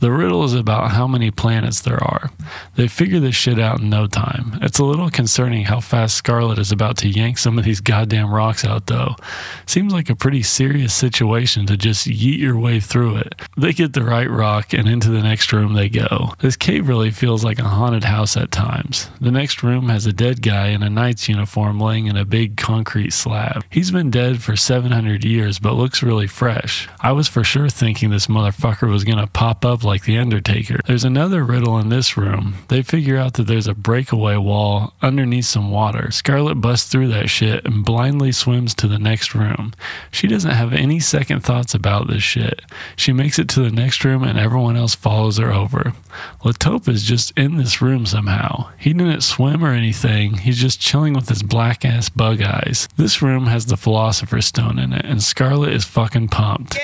The 0.00 0.10
riddle 0.10 0.44
is 0.44 0.54
about 0.54 0.92
how 0.92 1.06
many 1.06 1.30
planets 1.30 1.80
there 1.80 2.02
are. 2.02 2.30
They 2.76 2.88
figure 2.88 3.20
this 3.20 3.34
shit 3.34 3.58
out 3.58 3.80
in 3.80 3.90
no 3.90 4.06
time. 4.06 4.58
It's 4.62 4.78
a 4.78 4.84
little 4.84 5.10
concerning 5.10 5.64
how 5.64 5.80
fast 5.80 6.16
Scarlett 6.16 6.58
is 6.58 6.72
about 6.72 6.96
to 6.98 7.08
yank 7.08 7.36
some 7.36 7.58
of 7.58 7.64
these 7.64 7.80
goddamn 7.80 8.32
rocks 8.32 8.64
out, 8.64 8.86
though. 8.86 9.14
Seems 9.66 9.92
like 9.92 10.08
a 10.08 10.16
pretty 10.16 10.42
serious 10.42 10.94
situation 10.94 11.66
to 11.66 11.76
just 11.76 12.08
yeet 12.08 12.38
your 12.38 12.58
way 12.58 12.80
through 12.80 13.16
it. 13.16 13.34
They 13.58 13.74
get 13.74 13.92
the 13.92 14.02
right 14.02 14.30
rock, 14.30 14.72
and 14.72 14.88
into 14.88 15.10
the 15.10 15.22
next 15.22 15.52
room 15.52 15.74
they 15.74 15.90
go. 15.90 16.32
This 16.38 16.56
cave 16.56 16.88
really 16.88 17.10
feels 17.10 17.44
like 17.44 17.58
a 17.58 17.64
haunted 17.64 18.04
house 18.04 18.38
at 18.38 18.50
times. 18.50 19.10
The 19.20 19.30
next 19.30 19.62
room 19.62 19.90
has 19.90 20.06
a 20.06 20.12
dead 20.14 20.40
guy 20.40 20.68
in 20.68 20.82
a 20.82 20.88
knight's 20.88 21.28
uniform 21.28 21.78
laying 21.78 22.06
in 22.06 22.16
a 22.16 22.24
big 22.24 22.56
concrete 22.56 23.12
slab. 23.12 23.64
He's 23.68 23.90
been 23.90 24.10
dead 24.10 24.42
for 24.42 24.56
700 24.56 25.26
years, 25.26 25.58
but 25.58 25.74
looks 25.74 26.02
really 26.02 26.26
fresh. 26.26 26.88
I 27.00 27.12
was 27.12 27.28
for 27.28 27.44
sure 27.44 27.68
thinking 27.68 28.08
this 28.08 28.28
motherfucker 28.28 28.88
was 28.88 29.04
gonna 29.04 29.26
pop 29.26 29.64
up 29.66 29.84
The 29.98 30.18
Undertaker. 30.18 30.80
There's 30.86 31.04
another 31.04 31.44
riddle 31.44 31.78
in 31.78 31.88
this 31.88 32.16
room. 32.16 32.54
They 32.68 32.82
figure 32.82 33.16
out 33.16 33.34
that 33.34 33.48
there's 33.48 33.66
a 33.66 33.74
breakaway 33.74 34.36
wall 34.36 34.94
underneath 35.02 35.46
some 35.46 35.70
water. 35.70 36.10
Scarlett 36.10 36.60
busts 36.60 36.90
through 36.90 37.08
that 37.08 37.28
shit 37.28 37.64
and 37.64 37.84
blindly 37.84 38.32
swims 38.32 38.74
to 38.76 38.86
the 38.86 38.98
next 38.98 39.34
room. 39.34 39.74
She 40.10 40.26
doesn't 40.28 40.50
have 40.50 40.72
any 40.72 41.00
second 41.00 41.40
thoughts 41.40 41.74
about 41.74 42.08
this 42.08 42.22
shit. 42.22 42.62
She 42.96 43.12
makes 43.12 43.38
it 43.38 43.48
to 43.50 43.60
the 43.60 43.70
next 43.70 44.04
room 44.04 44.22
and 44.22 44.38
everyone 44.38 44.76
else 44.76 44.94
follows 44.94 45.38
her 45.38 45.52
over. 45.52 45.92
La 46.44 46.52
Taupe 46.52 46.88
is 46.88 47.02
just 47.02 47.32
in 47.36 47.56
this 47.56 47.82
room 47.82 48.06
somehow. 48.06 48.70
He 48.78 48.92
didn't 48.92 49.22
swim 49.22 49.64
or 49.64 49.72
anything. 49.72 50.34
He's 50.38 50.58
just 50.60 50.80
chilling 50.80 51.14
with 51.14 51.28
his 51.28 51.42
black 51.42 51.84
ass 51.84 52.08
bug 52.08 52.42
eyes. 52.42 52.88
This 52.96 53.22
room 53.22 53.46
has 53.46 53.66
the 53.66 53.76
Philosopher's 53.76 54.46
Stone 54.46 54.78
in 54.78 54.92
it, 54.92 55.04
and 55.04 55.22
Scarlett 55.22 55.72
is 55.72 55.84
fucking 55.84 56.28
pumped. 56.28 56.78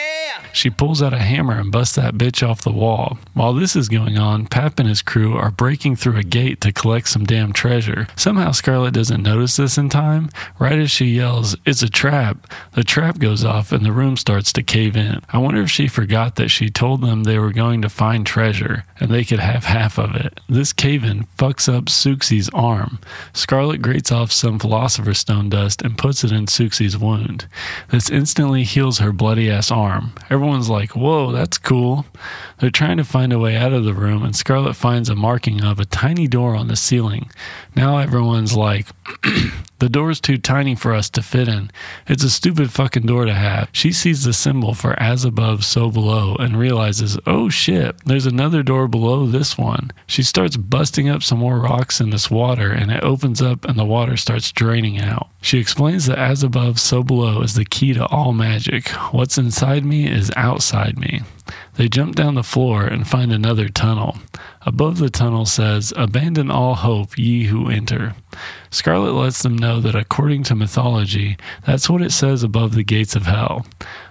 She 0.52 0.70
pulls 0.70 1.02
out 1.02 1.12
a 1.12 1.18
hammer 1.18 1.58
and 1.58 1.70
busts 1.70 1.96
that 1.96 2.14
bitch 2.14 2.46
off 2.46 2.62
the 2.62 2.72
wall. 2.72 3.18
While 3.34 3.52
this 3.52 3.76
is 3.76 3.88
going 3.88 4.16
on, 4.18 4.46
Pap 4.46 4.78
and 4.78 4.88
his 4.88 5.02
crew 5.02 5.36
are 5.36 5.50
breaking 5.50 5.96
through 5.96 6.16
a 6.16 6.22
gate 6.22 6.60
to 6.62 6.72
collect 6.72 7.08
some 7.08 7.24
damn 7.24 7.52
treasure. 7.52 8.06
Somehow 8.16 8.52
Scarlett 8.52 8.94
doesn't 8.94 9.22
notice 9.22 9.56
this 9.56 9.76
in 9.76 9.88
time. 9.88 10.30
Right 10.58 10.78
as 10.78 10.90
she 10.90 11.06
yells, 11.06 11.56
It's 11.66 11.82
a 11.82 11.88
trap, 11.88 12.50
the 12.72 12.84
trap 12.84 13.18
goes 13.18 13.44
off 13.44 13.72
and 13.72 13.84
the 13.84 13.92
room 13.92 14.16
starts 14.16 14.52
to 14.54 14.62
cave 14.62 14.96
in. 14.96 15.20
I 15.30 15.38
wonder 15.38 15.62
if 15.62 15.70
she 15.70 15.88
forgot 15.88 16.36
that 16.36 16.48
she 16.48 16.70
told 16.70 17.02
them 17.02 17.24
they 17.24 17.38
were 17.38 17.52
going 17.52 17.82
to 17.82 17.88
find 17.88 18.26
treasure 18.26 18.84
and 18.98 19.10
they 19.10 19.24
could 19.24 19.40
have 19.40 19.64
half 19.64 19.98
of 19.98 20.14
it. 20.14 20.40
This 20.48 20.72
cave 20.72 21.04
in 21.04 21.24
fucks 21.38 21.72
up 21.72 21.88
Souxie's 21.88 22.48
arm. 22.54 22.98
Scarlett 23.32 23.82
grates 23.82 24.10
off 24.10 24.32
some 24.32 24.58
Philosopher's 24.58 25.18
Stone 25.18 25.50
dust 25.50 25.82
and 25.82 25.98
puts 25.98 26.24
it 26.24 26.32
in 26.32 26.46
Souxie's 26.46 26.96
wound. 26.96 27.46
This 27.90 28.10
instantly 28.10 28.64
heals 28.64 28.98
her 28.98 29.12
bloody 29.12 29.50
ass 29.50 29.70
arm. 29.70 30.12
Everyone's 30.30 30.68
like, 30.68 30.90
Whoa, 30.96 31.32
that's 31.32 31.58
cool. 31.58 32.06
They're 32.58 32.70
trying 32.70 32.96
to 32.96 33.04
find 33.04 33.32
a 33.32 33.38
way 33.38 33.56
out 33.56 33.74
of 33.74 33.84
the 33.84 33.92
room, 33.92 34.24
and 34.24 34.34
Scarlett 34.34 34.76
finds 34.76 35.10
a 35.10 35.14
marking 35.14 35.62
of 35.62 35.78
a 35.78 35.84
tiny 35.84 36.26
door 36.26 36.56
on 36.56 36.68
the 36.68 36.76
ceiling. 36.76 37.30
Now 37.74 37.98
everyone's 37.98 38.56
like, 38.56 38.86
the 39.78 39.90
door's 39.90 40.20
too 40.20 40.38
tiny 40.38 40.74
for 40.74 40.94
us 40.94 41.10
to 41.10 41.22
fit 41.22 41.48
in. 41.48 41.70
It's 42.08 42.24
a 42.24 42.30
stupid 42.30 42.72
fucking 42.72 43.04
door 43.04 43.26
to 43.26 43.34
have. 43.34 43.68
She 43.72 43.92
sees 43.92 44.24
the 44.24 44.32
symbol 44.32 44.72
for 44.72 44.98
as 44.98 45.24
above, 45.24 45.66
so 45.66 45.90
below, 45.90 46.34
and 46.36 46.58
realizes, 46.58 47.18
oh 47.26 47.50
shit, 47.50 47.94
there's 48.06 48.26
another 48.26 48.62
door 48.62 48.88
below 48.88 49.26
this 49.26 49.58
one. 49.58 49.92
She 50.06 50.22
starts 50.22 50.56
busting 50.56 51.10
up 51.10 51.22
some 51.22 51.38
more 51.38 51.60
rocks 51.60 52.00
in 52.00 52.08
this 52.08 52.30
water, 52.30 52.70
and 52.70 52.90
it 52.90 53.04
opens 53.04 53.42
up, 53.42 53.66
and 53.66 53.78
the 53.78 53.84
water 53.84 54.16
starts 54.16 54.50
draining 54.50 54.98
out. 54.98 55.28
She 55.42 55.58
explains 55.58 56.06
that 56.06 56.18
as 56.18 56.42
above, 56.42 56.80
so 56.80 57.02
below 57.02 57.42
is 57.42 57.54
the 57.54 57.66
key 57.66 57.92
to 57.92 58.06
all 58.06 58.32
magic. 58.32 58.88
What's 59.12 59.36
inside 59.36 59.84
me 59.84 60.10
is 60.10 60.32
outside 60.36 60.98
me. 60.98 61.20
They 61.74 61.88
jump 61.88 62.14
down 62.14 62.34
the 62.34 62.42
floor 62.42 62.84
and 62.84 63.06
find 63.06 63.32
another 63.32 63.68
tunnel. 63.68 64.18
Above 64.62 64.98
the 64.98 65.10
tunnel 65.10 65.46
says, 65.46 65.92
Abandon 65.96 66.50
all 66.50 66.74
hope, 66.74 67.16
ye 67.16 67.44
who 67.44 67.68
enter. 67.68 68.14
Scarlett 68.70 69.14
lets 69.14 69.42
them 69.42 69.56
know 69.56 69.80
that 69.80 69.94
according 69.94 70.42
to 70.44 70.54
mythology, 70.54 71.36
that's 71.64 71.88
what 71.88 72.02
it 72.02 72.12
says 72.12 72.42
above 72.42 72.74
the 72.74 72.84
gates 72.84 73.14
of 73.14 73.26
hell. 73.26 73.66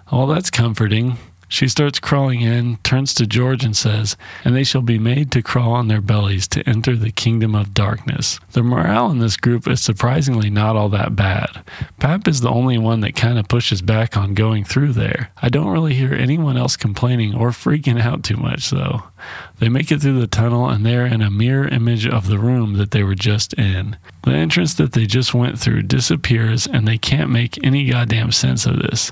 All 0.08 0.28
that's 0.28 0.50
comforting. 0.50 1.18
She 1.56 1.70
starts 1.70 2.02
crawling 2.02 2.42
in, 2.42 2.80
turns 2.84 3.14
to 3.14 3.26
George, 3.26 3.64
and 3.64 3.78
says, 3.78 4.18
And 4.44 4.54
they 4.54 4.66
shall 4.66 4.82
be 4.82 5.00
made 5.00 5.32
to 5.32 5.42
crawl 5.42 5.72
on 5.72 5.88
their 5.88 6.02
bellies 6.02 6.50
to 6.50 6.68
enter 6.68 6.98
the 6.98 7.14
kingdom 7.14 7.56
of 7.56 7.74
darkness. 7.74 8.42
The 8.52 8.62
morale 8.62 9.10
in 9.10 9.20
this 9.20 9.38
group 9.38 9.66
is 9.66 9.80
surprisingly 9.80 10.50
not 10.50 10.76
all 10.76 10.90
that 10.90 11.16
bad. 11.16 11.64
Pap 11.98 12.28
is 12.28 12.42
the 12.42 12.50
only 12.50 12.78
one 12.78 13.00
that 13.00 13.16
kind 13.16 13.40
of 13.40 13.48
pushes 13.48 13.82
back 13.82 14.18
on 14.18 14.34
going 14.34 14.66
through 14.66 14.92
there. 14.92 15.32
I 15.38 15.48
don't 15.48 15.70
really 15.70 15.94
hear 15.94 16.14
anyone 16.14 16.58
else 16.58 16.76
complaining 16.76 17.34
or 17.34 17.52
freaking 17.52 18.02
out 18.02 18.26
too 18.26 18.36
much, 18.36 18.70
though. 18.70 19.04
They 19.60 19.70
make 19.70 19.92
it 19.92 20.02
through 20.02 20.20
the 20.20 20.28
tunnel 20.28 20.70
and 20.70 20.86
they're 20.86 21.06
in 21.06 21.22
a 21.22 21.32
mirror 21.32 21.68
image 21.68 22.06
of 22.06 22.28
the 22.28 22.40
room 22.40 22.74
that 22.74 22.92
they 22.92 23.04
were 23.04 23.16
just 23.16 23.54
in. 23.54 23.98
The 24.24 24.32
entrance 24.32 24.74
that 24.76 24.94
they 24.94 25.06
just 25.06 25.34
went 25.34 25.60
through 25.60 25.84
disappears 25.84 26.68
and 26.68 26.88
they 26.88 26.98
can't 26.98 27.30
make 27.30 27.64
any 27.64 27.90
goddamn 27.90 28.32
sense 28.32 28.66
of 28.66 28.80
this. 28.80 29.12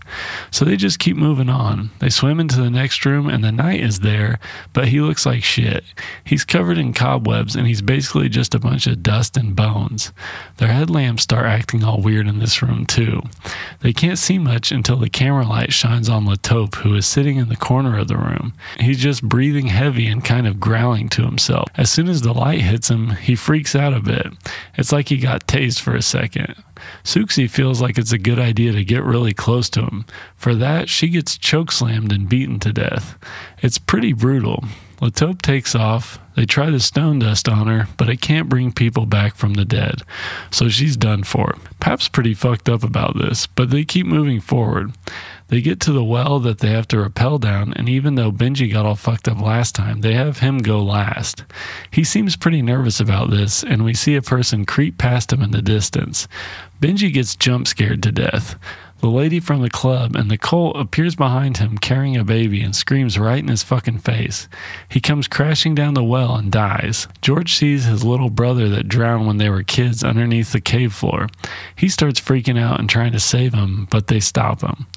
So 0.51 0.65
they 0.65 0.75
just 0.75 0.99
keep 0.99 1.15
moving 1.15 1.49
on. 1.49 1.91
They 1.99 2.09
swim 2.09 2.39
into 2.39 2.59
the 2.59 2.69
next 2.71 3.05
room 3.05 3.29
and 3.29 3.43
the 3.43 3.51
knight 3.51 3.79
is 3.79 3.99
there, 3.99 4.39
but 4.73 4.87
he 4.87 5.01
looks 5.01 5.25
like 5.25 5.43
shit. 5.43 5.83
He's 6.25 6.43
covered 6.43 6.77
in 6.77 6.93
cobwebs 6.93 7.55
and 7.55 7.67
he's 7.67 7.81
basically 7.81 8.27
just 8.27 8.55
a 8.55 8.59
bunch 8.59 8.87
of 8.87 9.03
dust 9.03 9.37
and 9.37 9.55
bones. 9.55 10.11
Their 10.57 10.69
headlamps 10.69 11.23
start 11.23 11.45
acting 11.45 11.83
all 11.83 12.01
weird 12.01 12.27
in 12.27 12.39
this 12.39 12.61
room 12.61 12.85
too. 12.85 13.21
They 13.81 13.93
can't 13.93 14.19
see 14.19 14.39
much 14.39 14.71
until 14.71 14.97
the 14.97 15.09
camera 15.09 15.47
light 15.47 15.73
shines 15.73 16.09
on 16.09 16.25
La 16.25 16.35
Taupe, 16.35 16.75
who 16.75 16.95
is 16.95 17.05
sitting 17.05 17.37
in 17.37 17.49
the 17.49 17.55
corner 17.55 17.97
of 17.99 18.07
the 18.07 18.17
room. 18.17 18.53
He's 18.79 18.99
just 18.99 19.23
breathing 19.23 19.67
heavy 19.67 20.02
and 20.07 20.23
kind 20.23 20.47
of 20.47 20.59
growling 20.59 21.09
to 21.09 21.23
himself. 21.23 21.69
As 21.75 21.91
soon 21.91 22.07
as 22.09 22.21
the 22.21 22.33
light 22.33 22.61
hits 22.61 22.89
him, 22.89 23.11
he 23.11 23.35
freaks 23.35 23.75
out 23.75 23.93
a 23.93 23.99
bit. 23.99 24.27
It's 24.75 24.91
like 24.91 25.09
he 25.09 25.17
got 25.17 25.47
tased 25.47 25.81
for 25.81 25.95
a 25.95 26.01
second. 26.01 26.55
Souxie 27.03 27.49
feels 27.49 27.81
like 27.81 27.97
it's 27.97 28.11
a 28.11 28.17
good 28.17 28.39
idea 28.39 28.71
to 28.71 28.83
get 28.83 29.03
really 29.03 29.33
close 29.33 29.69
to 29.71 29.81
him. 29.81 30.05
For 30.35 30.55
that, 30.55 30.89
she 30.89 31.09
gets 31.09 31.37
chokeslammed 31.37 32.13
and 32.13 32.29
beaten 32.29 32.59
to 32.61 32.73
death. 32.73 33.17
It's 33.61 33.77
pretty 33.77 34.13
brutal. 34.13 34.63
La 35.01 35.09
Taupe 35.09 35.41
takes 35.41 35.75
off. 35.75 36.19
They 36.35 36.45
try 36.45 36.69
the 36.69 36.79
stone 36.79 37.19
dust 37.19 37.47
on 37.47 37.67
her, 37.67 37.87
but 37.97 38.09
it 38.09 38.21
can't 38.21 38.49
bring 38.49 38.71
people 38.71 39.05
back 39.05 39.35
from 39.35 39.53
the 39.53 39.65
dead. 39.65 40.01
So 40.51 40.69
she's 40.69 40.97
done 40.97 41.23
for. 41.23 41.55
Pap's 41.79 42.07
pretty 42.07 42.33
fucked 42.33 42.69
up 42.69 42.83
about 42.83 43.17
this, 43.17 43.45
but 43.45 43.69
they 43.69 43.83
keep 43.83 44.05
moving 44.05 44.39
forward. 44.39 44.93
They 45.49 45.61
get 45.61 45.79
to 45.81 45.91
the 45.91 46.03
well 46.03 46.39
that 46.39 46.59
they 46.59 46.69
have 46.69 46.87
to 46.87 46.99
rappel 46.99 47.37
down, 47.37 47.73
and 47.75 47.87
even 47.87 48.15
though 48.15 48.31
Benji 48.31 48.71
got 48.71 48.85
all 48.85 48.95
fucked 48.95 49.27
up 49.27 49.39
last 49.39 49.75
time, 49.75 50.01
they 50.01 50.15
have 50.15 50.39
him 50.39 50.57
go 50.57 50.81
last. 50.81 51.43
He 51.91 52.03
seems 52.03 52.35
pretty 52.35 52.63
nervous 52.63 52.99
about 52.99 53.29
this, 53.29 53.63
and 53.63 53.85
we 53.85 53.93
see 53.93 54.15
a 54.15 54.21
person 54.21 54.65
creep 54.65 54.97
past 54.97 55.31
him 55.31 55.43
in 55.43 55.51
the 55.51 55.61
distance. 55.61 56.27
Benji 56.81 57.13
gets 57.13 57.35
jump 57.35 57.67
scared 57.67 58.01
to 58.03 58.11
death. 58.11 58.55
The 59.03 59.09
lady 59.09 59.41
from 59.41 59.61
the 59.61 59.69
club 59.69 60.15
and 60.15 60.31
the 60.31 60.37
cult 60.37 60.77
appears 60.77 61.13
behind 61.13 61.57
him 61.57 61.77
carrying 61.77 62.15
a 62.15 62.23
baby 62.23 62.61
and 62.61 62.73
screams 62.73 63.19
right 63.19 63.43
in 63.43 63.49
his 63.49 63.61
fucking 63.61 63.97
face. 63.97 64.47
He 64.87 65.01
comes 65.01 65.27
crashing 65.27 65.75
down 65.75 65.93
the 65.93 66.05
well 66.05 66.37
and 66.37 66.49
dies. 66.49 67.09
George 67.21 67.53
sees 67.53 67.83
his 67.83 68.05
little 68.05 68.29
brother 68.29 68.69
that 68.69 68.87
drowned 68.87 69.27
when 69.27 69.39
they 69.39 69.49
were 69.49 69.61
kids 69.61 70.05
underneath 70.05 70.53
the 70.53 70.61
cave 70.61 70.93
floor. 70.93 71.27
He 71.75 71.89
starts 71.89 72.21
freaking 72.21 72.57
out 72.57 72.79
and 72.79 72.89
trying 72.89 73.11
to 73.11 73.19
save 73.19 73.53
him, 73.53 73.89
but 73.91 74.07
they 74.07 74.21
stop 74.21 74.61
him. 74.61 74.87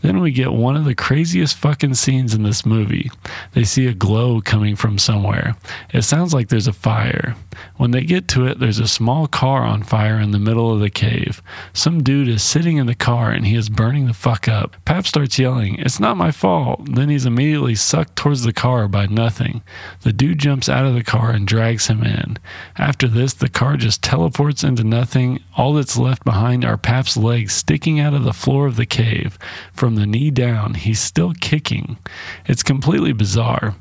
Then 0.00 0.20
we 0.20 0.30
get 0.30 0.52
one 0.52 0.76
of 0.76 0.84
the 0.84 0.94
craziest 0.94 1.56
fucking 1.56 1.94
scenes 1.94 2.34
in 2.34 2.42
this 2.44 2.64
movie. 2.64 3.10
They 3.52 3.64
see 3.64 3.86
a 3.86 3.94
glow 3.94 4.40
coming 4.40 4.76
from 4.76 4.98
somewhere. 4.98 5.56
It 5.92 6.02
sounds 6.02 6.32
like 6.32 6.48
there's 6.48 6.68
a 6.68 6.72
fire. 6.72 7.34
When 7.76 7.90
they 7.90 8.02
get 8.02 8.28
to 8.28 8.46
it, 8.46 8.60
there's 8.60 8.78
a 8.78 8.86
small 8.86 9.26
car 9.26 9.62
on 9.62 9.82
fire 9.82 10.20
in 10.20 10.30
the 10.30 10.38
middle 10.38 10.72
of 10.72 10.78
the 10.78 10.90
cave. 10.90 11.42
Some 11.72 12.02
dude 12.02 12.28
is 12.28 12.42
sitting 12.42 12.76
in 12.76 12.86
the 12.86 12.94
car 12.94 13.30
and 13.30 13.46
he 13.46 13.56
is 13.56 13.68
burning 13.68 14.06
the 14.06 14.14
fuck 14.14 14.46
up. 14.46 14.76
Pap 14.84 15.06
starts 15.06 15.38
yelling, 15.38 15.76
It's 15.76 15.98
not 15.98 16.16
my 16.16 16.30
fault. 16.30 16.94
Then 16.94 17.08
he's 17.08 17.26
immediately 17.26 17.74
sucked 17.74 18.14
towards 18.14 18.44
the 18.44 18.52
car 18.52 18.86
by 18.86 19.06
nothing. 19.06 19.62
The 20.02 20.12
dude 20.12 20.38
jumps 20.38 20.68
out 20.68 20.86
of 20.86 20.94
the 20.94 21.02
car 21.02 21.30
and 21.30 21.46
drags 21.46 21.88
him 21.88 22.04
in. 22.04 22.38
After 22.76 23.08
this, 23.08 23.34
the 23.34 23.48
car 23.48 23.76
just 23.76 24.02
teleports 24.02 24.62
into 24.62 24.84
nothing. 24.84 25.42
All 25.56 25.72
that's 25.74 25.96
left 25.96 26.24
behind 26.24 26.64
are 26.64 26.76
Pap's 26.76 27.16
legs 27.16 27.52
sticking 27.54 27.98
out 27.98 28.14
of 28.14 28.24
the 28.24 28.32
floor 28.32 28.66
of 28.66 28.76
the 28.76 28.86
cave. 28.86 29.38
From 29.88 29.96
the 29.96 30.06
knee 30.06 30.30
down, 30.30 30.74
he's 30.74 31.00
still 31.00 31.32
kicking. 31.40 31.96
It's 32.44 32.62
completely 32.62 33.14
bizarre. 33.14 33.74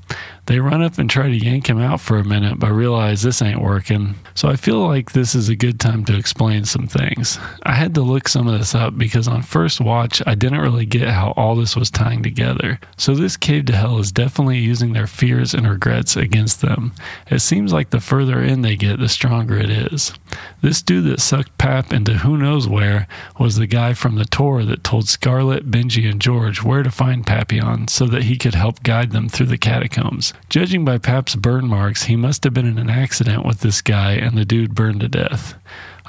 They 0.47 0.61
run 0.61 0.81
up 0.81 0.97
and 0.97 1.09
try 1.09 1.27
to 1.27 1.35
yank 1.35 1.69
him 1.69 1.77
out 1.77 1.99
for 1.99 2.17
a 2.17 2.23
minute, 2.23 2.57
but 2.57 2.71
realize 2.71 3.21
this 3.21 3.41
ain't 3.41 3.61
working. 3.61 4.15
So 4.33 4.47
I 4.47 4.55
feel 4.55 4.87
like 4.87 5.11
this 5.11 5.35
is 5.35 5.49
a 5.49 5.57
good 5.57 5.77
time 5.77 6.05
to 6.05 6.17
explain 6.17 6.63
some 6.63 6.87
things. 6.87 7.37
I 7.63 7.73
had 7.73 7.93
to 7.95 8.01
look 8.01 8.29
some 8.29 8.47
of 8.47 8.57
this 8.57 8.73
up 8.73 8.97
because 8.97 9.27
on 9.27 9.41
first 9.41 9.81
watch, 9.81 10.21
I 10.25 10.35
didn't 10.35 10.61
really 10.61 10.85
get 10.85 11.09
how 11.09 11.33
all 11.35 11.57
this 11.57 11.75
was 11.75 11.91
tying 11.91 12.23
together. 12.23 12.79
So 12.95 13.13
this 13.13 13.35
cave 13.35 13.65
to 13.65 13.75
hell 13.75 13.99
is 13.99 14.11
definitely 14.11 14.59
using 14.59 14.93
their 14.93 15.05
fears 15.05 15.53
and 15.53 15.69
regrets 15.69 16.15
against 16.15 16.61
them. 16.61 16.93
It 17.29 17.39
seems 17.39 17.73
like 17.73 17.89
the 17.89 17.99
further 17.99 18.41
in 18.41 18.61
they 18.61 18.77
get, 18.77 18.99
the 18.99 19.09
stronger 19.09 19.57
it 19.57 19.69
is. 19.69 20.13
This 20.61 20.81
dude 20.81 21.05
that 21.05 21.19
sucked 21.19 21.57
Pap 21.57 21.91
into 21.91 22.13
who 22.13 22.37
knows 22.37 22.69
where 22.69 23.07
was 23.37 23.57
the 23.57 23.67
guy 23.67 23.93
from 23.93 24.15
the 24.15 24.25
tour 24.25 24.63
that 24.63 24.83
told 24.83 25.09
Scarlett, 25.09 25.69
Benji, 25.69 26.09
and 26.09 26.21
George 26.21 26.63
where 26.63 26.83
to 26.83 26.91
find 26.91 27.25
Papillon 27.25 27.89
so 27.89 28.05
that 28.05 28.23
he 28.23 28.37
could 28.37 28.55
help 28.55 28.81
guide 28.83 29.11
them 29.11 29.27
through 29.27 29.47
the 29.47 29.57
catacombs. 29.57 30.33
Judging 30.49 30.85
by 30.85 30.97
Pap's 30.97 31.35
burn 31.35 31.67
marks, 31.67 32.03
he 32.03 32.15
must 32.15 32.43
have 32.43 32.53
been 32.53 32.65
in 32.65 32.77
an 32.77 32.89
accident 32.89 33.45
with 33.45 33.59
this 33.59 33.81
guy 33.81 34.13
and 34.13 34.37
the 34.37 34.45
dude 34.45 34.73
burned 34.73 35.01
to 35.01 35.09
death. 35.09 35.55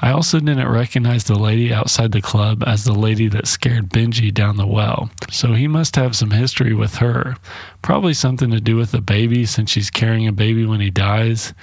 I 0.01 0.11
also 0.11 0.39
didn't 0.39 0.71
recognize 0.71 1.25
the 1.25 1.37
lady 1.37 1.73
outside 1.73 2.13
the 2.13 2.21
club 2.21 2.63
as 2.65 2.85
the 2.85 2.93
lady 2.93 3.27
that 3.29 3.47
scared 3.47 3.89
Benji 3.89 4.33
down 4.33 4.55
the 4.55 4.65
well, 4.65 5.09
so 5.29 5.53
he 5.53 5.67
must 5.67 5.97
have 5.97 6.15
some 6.15 6.31
history 6.31 6.73
with 6.73 6.95
her. 6.95 7.35
Probably 7.81 8.13
something 8.13 8.49
to 8.51 8.61
do 8.61 8.77
with 8.77 8.91
the 8.91 9.01
baby 9.01 9.45
since 9.45 9.69
she's 9.69 9.89
carrying 9.89 10.25
a 10.25 10.31
baby 10.31 10.65
when 10.65 10.79
he 10.79 10.89
dies. 10.89 11.53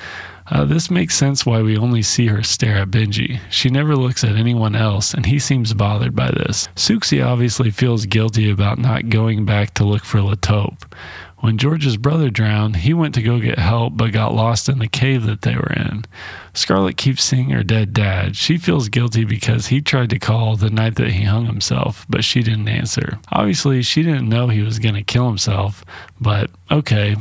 Uh, 0.48 0.64
this 0.64 0.90
makes 0.90 1.16
sense 1.16 1.44
why 1.44 1.60
we 1.60 1.76
only 1.76 2.02
see 2.02 2.26
her 2.26 2.42
stare 2.42 2.76
at 2.76 2.90
Benji. 2.90 3.40
She 3.50 3.68
never 3.68 3.96
looks 3.96 4.22
at 4.22 4.36
anyone 4.36 4.76
else, 4.76 5.12
and 5.12 5.26
he 5.26 5.38
seems 5.38 5.74
bothered 5.74 6.14
by 6.14 6.30
this. 6.30 6.68
Souxie 6.76 7.24
obviously 7.24 7.70
feels 7.70 8.06
guilty 8.06 8.50
about 8.50 8.78
not 8.78 9.08
going 9.08 9.44
back 9.44 9.74
to 9.74 9.84
look 9.84 10.04
for 10.04 10.20
La 10.20 10.34
Taupe. 10.34 10.84
When 11.46 11.58
George's 11.58 11.96
brother 11.96 12.28
drowned, 12.28 12.74
he 12.74 12.92
went 12.92 13.14
to 13.14 13.22
go 13.22 13.38
get 13.38 13.60
help 13.60 13.96
but 13.96 14.10
got 14.10 14.34
lost 14.34 14.68
in 14.68 14.80
the 14.80 14.88
cave 14.88 15.26
that 15.26 15.42
they 15.42 15.54
were 15.54 15.72
in. 15.76 16.04
Scarlett 16.54 16.96
keeps 16.96 17.22
seeing 17.22 17.50
her 17.50 17.62
dead 17.62 17.92
dad. 17.92 18.34
She 18.34 18.58
feels 18.58 18.88
guilty 18.88 19.24
because 19.24 19.68
he 19.68 19.80
tried 19.80 20.10
to 20.10 20.18
call 20.18 20.56
the 20.56 20.70
night 20.70 20.96
that 20.96 21.12
he 21.12 21.22
hung 21.22 21.46
himself, 21.46 22.04
but 22.10 22.24
she 22.24 22.42
didn't 22.42 22.66
answer. 22.66 23.20
Obviously, 23.30 23.82
she 23.82 24.02
didn't 24.02 24.28
know 24.28 24.48
he 24.48 24.62
was 24.62 24.80
going 24.80 24.96
to 24.96 25.04
kill 25.04 25.28
himself, 25.28 25.84
but 26.20 26.50
okay. 26.72 27.14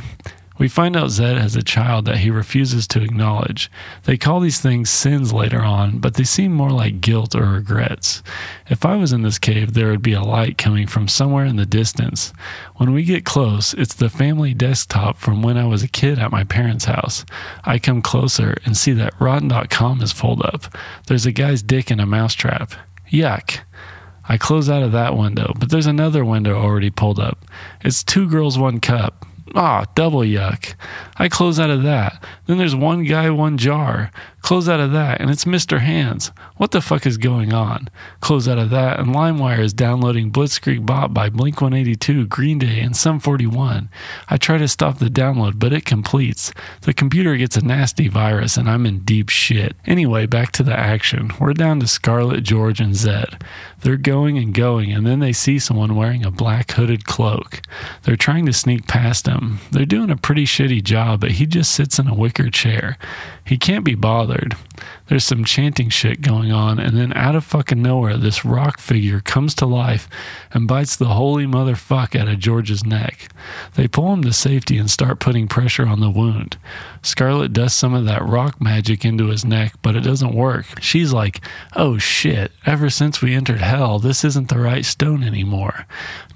We 0.58 0.68
find 0.68 0.96
out 0.96 1.10
Zed 1.10 1.36
has 1.36 1.54
a 1.54 1.62
child 1.62 2.06
that 2.06 2.18
he 2.18 2.30
refuses 2.30 2.86
to 2.88 3.02
acknowledge. 3.02 3.70
They 4.04 4.16
call 4.16 4.40
these 4.40 4.60
things 4.60 4.88
sins 4.88 5.32
later 5.32 5.60
on, 5.60 5.98
but 5.98 6.14
they 6.14 6.24
seem 6.24 6.52
more 6.52 6.70
like 6.70 7.02
guilt 7.02 7.34
or 7.34 7.44
regrets. 7.44 8.22
If 8.68 8.86
I 8.86 8.96
was 8.96 9.12
in 9.12 9.22
this 9.22 9.38
cave, 9.38 9.74
there 9.74 9.90
would 9.90 10.02
be 10.02 10.14
a 10.14 10.22
light 10.22 10.56
coming 10.56 10.86
from 10.86 11.08
somewhere 11.08 11.44
in 11.44 11.56
the 11.56 11.66
distance. 11.66 12.32
When 12.76 12.92
we 12.92 13.04
get 13.04 13.26
close, 13.26 13.74
it's 13.74 13.94
the 13.94 14.08
family 14.08 14.54
desktop 14.54 15.18
from 15.18 15.42
when 15.42 15.58
I 15.58 15.66
was 15.66 15.82
a 15.82 15.88
kid 15.88 16.18
at 16.18 16.32
my 16.32 16.44
parents' 16.44 16.86
house. 16.86 17.26
I 17.64 17.78
come 17.78 18.00
closer 18.00 18.56
and 18.64 18.76
see 18.76 18.92
that 18.92 19.20
Rotten.com 19.20 20.00
is 20.00 20.14
pulled 20.14 20.42
up. 20.42 20.64
There's 21.06 21.26
a 21.26 21.32
guy's 21.32 21.62
dick 21.62 21.90
in 21.90 22.00
a 22.00 22.06
mousetrap. 22.06 22.72
Yuck. 23.10 23.58
I 24.28 24.38
close 24.38 24.68
out 24.68 24.82
of 24.82 24.92
that 24.92 25.16
window, 25.16 25.52
but 25.58 25.70
there's 25.70 25.86
another 25.86 26.24
window 26.24 26.56
already 26.56 26.90
pulled 26.90 27.20
up. 27.20 27.44
It's 27.82 28.02
two 28.02 28.28
girls, 28.28 28.58
one 28.58 28.80
cup. 28.80 29.24
Ah, 29.54 29.84
double 29.94 30.20
yuck. 30.20 30.74
I 31.16 31.28
close 31.28 31.60
out 31.60 31.70
of 31.70 31.82
that. 31.84 32.22
Then 32.46 32.58
there's 32.58 32.74
one 32.74 33.04
guy, 33.04 33.30
one 33.30 33.58
jar. 33.58 34.10
Close 34.46 34.68
out 34.68 34.78
of 34.78 34.92
that, 34.92 35.20
and 35.20 35.28
it's 35.28 35.44
Mr. 35.44 35.80
Hands. 35.80 36.30
What 36.56 36.70
the 36.70 36.80
fuck 36.80 37.04
is 37.04 37.18
going 37.18 37.52
on? 37.52 37.88
Close 38.20 38.46
out 38.46 38.58
of 38.58 38.70
that, 38.70 39.00
and 39.00 39.12
LimeWire 39.12 39.58
is 39.58 39.72
downloading 39.72 40.30
Blitzkrieg 40.30 40.86
Bop 40.86 41.12
by 41.12 41.28
Blink 41.28 41.60
182, 41.60 42.26
Green 42.26 42.60
Day, 42.60 42.78
and 42.78 42.96
Sum 42.96 43.18
41. 43.18 43.88
I 44.28 44.36
try 44.36 44.56
to 44.58 44.68
stop 44.68 45.00
the 45.00 45.06
download, 45.06 45.58
but 45.58 45.72
it 45.72 45.84
completes. 45.84 46.52
The 46.82 46.94
computer 46.94 47.36
gets 47.36 47.56
a 47.56 47.60
nasty 47.64 48.06
virus, 48.06 48.56
and 48.56 48.70
I'm 48.70 48.86
in 48.86 49.00
deep 49.00 49.30
shit. 49.30 49.74
Anyway, 49.84 50.26
back 50.26 50.52
to 50.52 50.62
the 50.62 50.78
action. 50.78 51.32
We're 51.40 51.52
down 51.52 51.80
to 51.80 51.88
Scarlett, 51.88 52.44
George, 52.44 52.78
and 52.80 52.94
Zed. 52.94 53.42
They're 53.80 53.96
going 53.96 54.38
and 54.38 54.54
going, 54.54 54.92
and 54.92 55.04
then 55.04 55.18
they 55.18 55.32
see 55.32 55.58
someone 55.58 55.96
wearing 55.96 56.24
a 56.24 56.30
black 56.30 56.70
hooded 56.70 57.04
cloak. 57.04 57.62
They're 58.04 58.14
trying 58.14 58.46
to 58.46 58.52
sneak 58.52 58.86
past 58.86 59.26
him. 59.26 59.58
They're 59.72 59.84
doing 59.84 60.10
a 60.10 60.16
pretty 60.16 60.44
shitty 60.44 60.84
job, 60.84 61.20
but 61.20 61.32
he 61.32 61.46
just 61.46 61.72
sits 61.72 61.98
in 61.98 62.06
a 62.06 62.14
wicker 62.14 62.48
chair. 62.48 62.96
He 63.44 63.58
can't 63.58 63.84
be 63.84 63.94
bothered. 63.96 64.35
Third. 64.36 64.54
There's 65.08 65.24
some 65.24 65.44
chanting 65.44 65.88
shit 65.88 66.20
going 66.20 66.50
on, 66.50 66.78
and 66.78 66.96
then 66.96 67.12
out 67.12 67.36
of 67.36 67.44
fucking 67.44 67.80
nowhere, 67.80 68.16
this 68.16 68.44
rock 68.44 68.80
figure 68.80 69.20
comes 69.20 69.54
to 69.56 69.66
life 69.66 70.08
and 70.52 70.66
bites 70.66 70.96
the 70.96 71.06
holy 71.06 71.46
motherfuck 71.46 72.18
out 72.18 72.28
of 72.28 72.38
George's 72.38 72.84
neck. 72.84 73.28
They 73.74 73.86
pull 73.86 74.12
him 74.12 74.22
to 74.22 74.32
safety 74.32 74.78
and 74.78 74.90
start 74.90 75.20
putting 75.20 75.46
pressure 75.46 75.86
on 75.86 76.00
the 76.00 76.10
wound. 76.10 76.58
Scarlett 77.02 77.52
does 77.52 77.72
some 77.72 77.94
of 77.94 78.04
that 78.06 78.24
rock 78.24 78.60
magic 78.60 79.04
into 79.04 79.28
his 79.28 79.44
neck, 79.44 79.74
but 79.82 79.94
it 79.94 80.00
doesn't 80.00 80.34
work. 80.34 80.66
She's 80.80 81.12
like, 81.12 81.40
oh 81.76 81.98
shit, 81.98 82.50
ever 82.64 82.90
since 82.90 83.22
we 83.22 83.34
entered 83.34 83.60
hell, 83.60 83.98
this 83.98 84.24
isn't 84.24 84.48
the 84.48 84.58
right 84.58 84.84
stone 84.84 85.22
anymore. 85.22 85.86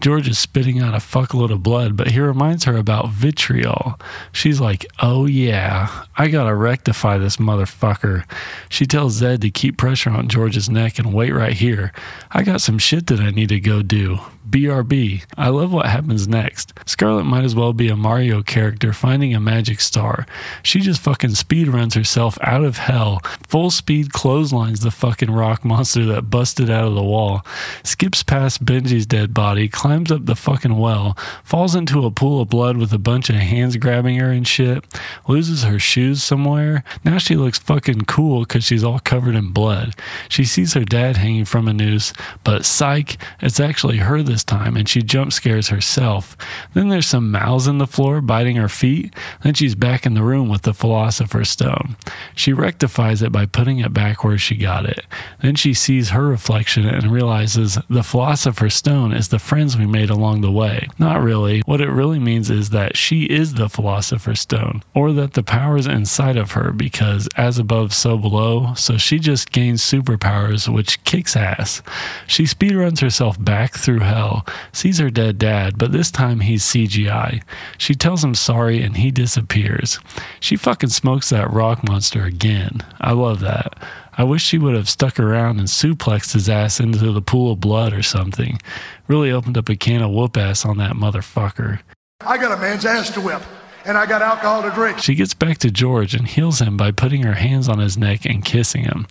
George 0.00 0.28
is 0.28 0.38
spitting 0.38 0.80
out 0.80 0.94
a 0.94 0.98
fuckload 0.98 1.50
of 1.50 1.62
blood, 1.62 1.96
but 1.96 2.12
he 2.12 2.20
reminds 2.20 2.64
her 2.64 2.76
about 2.76 3.11
vitriol. 3.11 3.98
She's 4.33 4.61
like, 4.61 4.87
oh 5.00 5.26
yeah, 5.26 6.04
I 6.16 6.28
gotta 6.28 6.54
rectify 6.54 7.18
this 7.18 7.37
motherfucker. 7.38 8.24
She 8.70 8.87
tells 8.87 9.14
Zed 9.14 9.42
to 9.42 9.50
keep 9.50 9.76
pressure 9.76 10.11
on 10.11 10.28
George's 10.28 10.70
neck 10.70 10.98
and 10.98 11.12
wait 11.12 11.33
right 11.33 11.52
here. 11.52 11.92
I 12.30 12.42
got 12.42 12.62
some 12.62 12.78
shit 12.78 13.09
that 13.09 13.20
I 13.20 13.30
need 13.30 13.50
to 13.50 13.61
go 13.61 13.83
do. 13.83 14.20
BRB. 14.50 15.24
I 15.37 15.48
love 15.48 15.72
what 15.72 15.87
happens 15.87 16.26
next. 16.26 16.72
Scarlett 16.85 17.26
might 17.26 17.44
as 17.44 17.54
well 17.54 17.72
be 17.72 17.88
a 17.88 17.96
Mario 17.96 18.42
character 18.42 18.92
finding 18.92 19.35
a 19.35 19.40
magic 19.40 19.80
star. 19.80 20.26
She 20.62 20.80
just 20.80 21.00
fucking 21.00 21.37
speed 21.37 21.68
runs 21.68 21.94
herself 21.94 22.37
out 22.40 22.64
of 22.64 22.78
hell, 22.78 23.20
full 23.46 23.70
speed 23.70 24.12
clotheslines 24.12 24.80
the 24.80 24.90
fucking 24.90 25.30
rock 25.30 25.64
monster 25.64 26.04
that 26.06 26.30
busted 26.30 26.68
out 26.68 26.88
of 26.88 26.94
the 26.94 27.02
wall, 27.02 27.46
skips 27.85 28.22
past 28.22 28.64
Benji's 28.64 29.06
dead 29.06 29.33
body, 29.33 29.68
climbs 29.68 30.11
up 30.11 30.26
the 30.26 30.35
fucking 30.35 30.76
well, 30.76 31.16
falls 31.44 31.74
into 31.74 32.04
a 32.04 32.11
pool 32.11 32.40
of 32.40 32.48
blood 32.48 32.76
with 32.76 32.92
a 32.92 32.98
bunch 32.98 33.30
of 33.30 33.37
hands 33.37 33.76
grabbing 33.76 34.18
her 34.18 34.33
and 34.33 34.48
shit, 34.48 34.85
loses 35.28 35.62
her 35.62 35.78
shoes 35.78 36.22
somewhere. 36.22 36.83
Now 37.04 37.18
she 37.18 37.37
looks 37.37 37.59
fucking 37.59 38.02
cool 38.02 38.40
because 38.40 38.60
she's 38.62 38.85
all 38.85 38.99
covered 38.99 39.35
in 39.35 39.53
blood. 39.53 39.94
She 40.29 40.44
sees 40.44 40.75
her 40.75 40.85
dad 40.85 41.16
hanging 41.16 41.44
from 41.44 41.68
a 41.68 41.73
noose, 41.73 42.12
but 42.44 42.64
psych, 42.64 43.16
it's 43.40 43.61
actually 43.61 43.99
her 43.99 44.23
this 44.23 44.44
time 44.44 44.77
and 44.77 44.88
she 44.88 45.03
jump 45.03 45.33
scares 45.33 45.68
herself. 45.68 46.37
Then 46.75 46.88
there's 46.88 47.07
some 47.07 47.31
mouths 47.31 47.66
in 47.66 47.79
the 47.79 47.87
floor 47.87 48.20
biting 48.20 48.57
her 48.57 48.68
feet. 48.68 49.14
Then 49.42 49.55
she's 49.55 49.75
back 49.75 50.07
in 50.07 50.14
the 50.14 50.23
room 50.23 50.49
with 50.49 50.62
the 50.62 50.75
Philosopher's 50.75 51.51
Stone. 51.51 51.96
She 52.35 52.53
rectifies 52.53 53.23
it 53.23 53.33
by 53.33 53.46
putting 53.46 53.79
it 53.79 53.92
back 53.92 54.25
where 54.25 54.38
she 54.38 54.57
got 54.57 54.87
it. 54.87 55.05
Then 55.40 55.55
she 55.55 55.75
sees 55.75 56.11
her 56.11 56.27
reflection 56.27 56.87
and 56.87 57.12
realizes 57.12 57.79
the 57.88 58.03
Philosopher's 58.03 58.75
Stone 58.75 59.12
is 59.12 59.29
the 59.29 59.38
friends 59.38 59.77
we 59.77 59.87
made 59.87 60.11
along 60.11 60.40
the 60.40 60.53
way. 60.53 60.88
Not 60.99 61.23
really. 61.23 61.62
What 61.66 61.81
it 61.81 61.90
really 61.90 62.18
means 62.18 62.51
is 62.51 62.70
that 62.70 62.96
she 62.96 63.25
is 63.25 63.55
the 63.55 63.68
Philosopher's 63.68 64.40
Stone, 64.40 64.83
or 64.94 65.12
that 65.12 65.35
the 65.35 65.42
power's 65.42 65.87
inside 65.87 66.37
of 66.37 66.53
her 66.53 66.73
because 66.73 67.29
as 67.37 67.59
above, 67.59 67.92
so 67.92 68.16
below. 68.18 68.49
So 68.76 68.96
she 68.96 69.18
just 69.18 69.52
gains 69.52 69.82
superpowers, 69.82 70.72
which 70.72 71.02
kicks 71.04 71.36
ass. 71.36 71.82
She 72.26 72.44
speedruns 72.44 73.00
herself 73.00 73.42
back 73.42 73.74
through 73.74 74.00
hell, 74.00 74.46
sees 74.72 74.98
her 74.98 75.10
dead 75.10 75.38
dad, 75.38 75.78
but 75.78 75.92
this 75.92 76.10
time 76.10 76.40
he's 76.40 76.64
CGI. 76.64 77.42
She 77.78 77.94
tells 77.94 78.24
him 78.24 78.34
sorry 78.34 78.82
and 78.82 78.96
he 78.96 79.10
disappears. 79.10 79.98
She 80.40 80.56
fucking 80.56 80.90
smokes 80.90 81.30
that 81.30 81.52
rock 81.52 81.86
monster 81.86 82.24
again. 82.24 82.80
I 83.00 83.12
love 83.12 83.40
that. 83.40 83.82
I 84.14 84.24
wish 84.24 84.42
she 84.42 84.58
would 84.58 84.74
have 84.74 84.88
stuck 84.88 85.18
around 85.18 85.58
and 85.58 85.68
suplexed 85.68 86.32
his 86.32 86.48
ass 86.48 86.80
into 86.80 87.12
the 87.12 87.22
pool 87.22 87.52
of 87.52 87.60
blood 87.60 87.92
or 87.92 88.02
something. 88.02 88.60
Really 89.08 89.30
opened 89.30 89.56
up 89.56 89.68
a 89.68 89.76
can 89.76 90.02
of 90.02 90.10
whoop 90.10 90.36
ass 90.36 90.64
on 90.64 90.78
that 90.78 90.92
motherfucker. 90.92 91.80
I 92.20 92.36
got 92.36 92.52
a 92.52 92.60
man's 92.60 92.84
ass 92.84 93.10
to 93.10 93.20
whip. 93.20 93.42
And 93.85 93.97
I 93.97 94.07
got 94.07 94.23
alcohol 94.23 94.62
to 94.62 94.71
drink. 94.71 94.99
She 94.99 95.14
gets 95.14 95.35
back 95.35 95.59
to 95.59 95.71
George 95.71 96.14
and 96.14 96.27
heals 96.27 96.61
him 96.61 96.77
by 96.77 96.90
putting 96.90 97.23
her 97.23 97.35
hands 97.35 97.69
on 97.69 97.79
his 97.79 97.97
neck 97.97 98.25
and 98.25 98.45
kissing 98.45 98.85
him. 98.85 99.07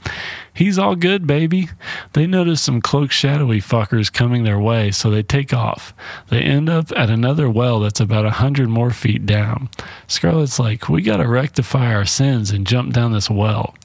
He's 0.54 0.78
all 0.78 0.96
good, 0.96 1.26
baby. 1.26 1.70
They 2.14 2.28
notice 2.28 2.62
some 2.62 2.82
cloaked 2.82 3.14
shadowy 3.14 3.62
fuckers 3.62 4.12
coming 4.12 4.44
their 4.44 4.60
way, 4.60 4.92
so 4.92 5.10
they 5.10 5.24
take 5.24 5.54
off. 5.54 5.94
They 6.30 6.42
end 6.42 6.70
up 6.70 6.92
at 6.96 7.10
another 7.10 7.50
well 7.50 7.80
that's 7.80 8.00
about 8.00 8.26
a 8.26 8.32
hundred 8.32 8.70
more 8.70 8.92
feet 8.92 9.26
down. 9.26 9.70
Scarlett's 10.08 10.60
like, 10.60 10.90
We 10.90 11.02
gotta 11.02 11.28
rectify 11.28 11.94
our 11.94 12.06
sins 12.06 12.52
and 12.52 12.68
jump 12.68 12.94
down 12.94 13.14
this 13.14 13.30
well. 13.30 13.76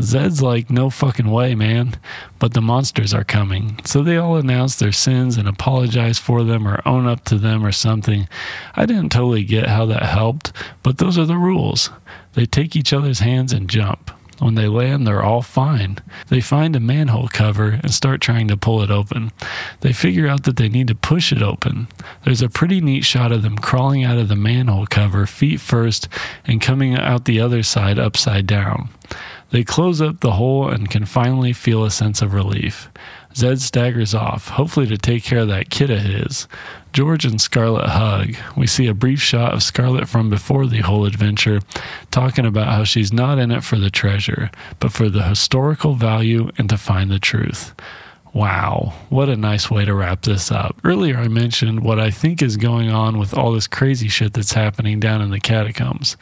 Zed's 0.00 0.42
like, 0.42 0.70
no 0.70 0.90
fucking 0.90 1.30
way, 1.30 1.54
man. 1.54 1.96
But 2.38 2.54
the 2.54 2.60
monsters 2.60 3.14
are 3.14 3.24
coming. 3.24 3.80
So 3.84 4.02
they 4.02 4.16
all 4.16 4.36
announce 4.36 4.76
their 4.76 4.92
sins 4.92 5.36
and 5.36 5.48
apologize 5.48 6.18
for 6.18 6.42
them 6.42 6.66
or 6.66 6.82
own 6.86 7.06
up 7.06 7.24
to 7.26 7.38
them 7.38 7.64
or 7.64 7.72
something. 7.72 8.28
I 8.74 8.86
didn't 8.86 9.10
totally 9.10 9.44
get 9.44 9.68
how 9.68 9.86
that 9.86 10.02
helped, 10.02 10.52
but 10.82 10.98
those 10.98 11.18
are 11.18 11.26
the 11.26 11.36
rules. 11.36 11.90
They 12.34 12.46
take 12.46 12.76
each 12.76 12.92
other's 12.92 13.20
hands 13.20 13.52
and 13.52 13.70
jump. 13.70 14.10
When 14.40 14.56
they 14.56 14.66
land, 14.66 15.06
they're 15.06 15.22
all 15.22 15.42
fine. 15.42 15.98
They 16.28 16.40
find 16.40 16.74
a 16.74 16.80
manhole 16.80 17.28
cover 17.28 17.78
and 17.82 17.94
start 17.94 18.20
trying 18.20 18.48
to 18.48 18.56
pull 18.56 18.82
it 18.82 18.90
open. 18.90 19.30
They 19.80 19.92
figure 19.92 20.26
out 20.26 20.42
that 20.44 20.56
they 20.56 20.68
need 20.68 20.88
to 20.88 20.94
push 20.94 21.32
it 21.32 21.40
open. 21.40 21.86
There's 22.24 22.42
a 22.42 22.48
pretty 22.48 22.80
neat 22.80 23.04
shot 23.04 23.32
of 23.32 23.42
them 23.42 23.56
crawling 23.56 24.02
out 24.02 24.18
of 24.18 24.28
the 24.28 24.36
manhole 24.36 24.86
cover, 24.86 25.26
feet 25.26 25.60
first, 25.60 26.08
and 26.46 26.60
coming 26.60 26.96
out 26.96 27.24
the 27.24 27.40
other 27.40 27.62
side 27.62 27.98
upside 27.98 28.46
down. 28.46 28.88
They 29.50 29.64
close 29.64 30.00
up 30.00 30.20
the 30.20 30.32
hole 30.32 30.68
and 30.68 30.90
can 30.90 31.04
finally 31.04 31.52
feel 31.52 31.84
a 31.84 31.90
sense 31.90 32.22
of 32.22 32.34
relief. 32.34 32.90
Zed 33.34 33.60
staggers 33.60 34.14
off, 34.14 34.48
hopefully 34.48 34.86
to 34.86 34.96
take 34.96 35.24
care 35.24 35.40
of 35.40 35.48
that 35.48 35.70
kid 35.70 35.90
of 35.90 36.00
his. 36.00 36.46
George 36.92 37.24
and 37.24 37.40
Scarlett 37.40 37.88
hug. 37.88 38.36
We 38.56 38.68
see 38.68 38.86
a 38.86 38.94
brief 38.94 39.20
shot 39.20 39.52
of 39.52 39.62
Scarlett 39.64 40.08
from 40.08 40.30
before 40.30 40.66
the 40.66 40.82
whole 40.82 41.04
adventure, 41.04 41.60
talking 42.12 42.46
about 42.46 42.68
how 42.68 42.84
she's 42.84 43.12
not 43.12 43.38
in 43.38 43.50
it 43.50 43.64
for 43.64 43.76
the 43.76 43.90
treasure, 43.90 44.50
but 44.78 44.92
for 44.92 45.08
the 45.08 45.24
historical 45.24 45.94
value 45.94 46.50
and 46.56 46.68
to 46.68 46.78
find 46.78 47.10
the 47.10 47.18
truth. 47.18 47.74
Wow, 48.32 48.92
what 49.10 49.28
a 49.28 49.36
nice 49.36 49.70
way 49.70 49.84
to 49.84 49.94
wrap 49.94 50.22
this 50.22 50.50
up. 50.50 50.76
Earlier, 50.82 51.18
I 51.18 51.28
mentioned 51.28 51.84
what 51.84 52.00
I 52.00 52.10
think 52.10 52.42
is 52.42 52.56
going 52.56 52.90
on 52.90 53.16
with 53.16 53.32
all 53.32 53.52
this 53.52 53.68
crazy 53.68 54.08
shit 54.08 54.32
that's 54.32 54.52
happening 54.52 54.98
down 54.98 55.22
in 55.22 55.30
the 55.30 55.38
catacombs. 55.38 56.16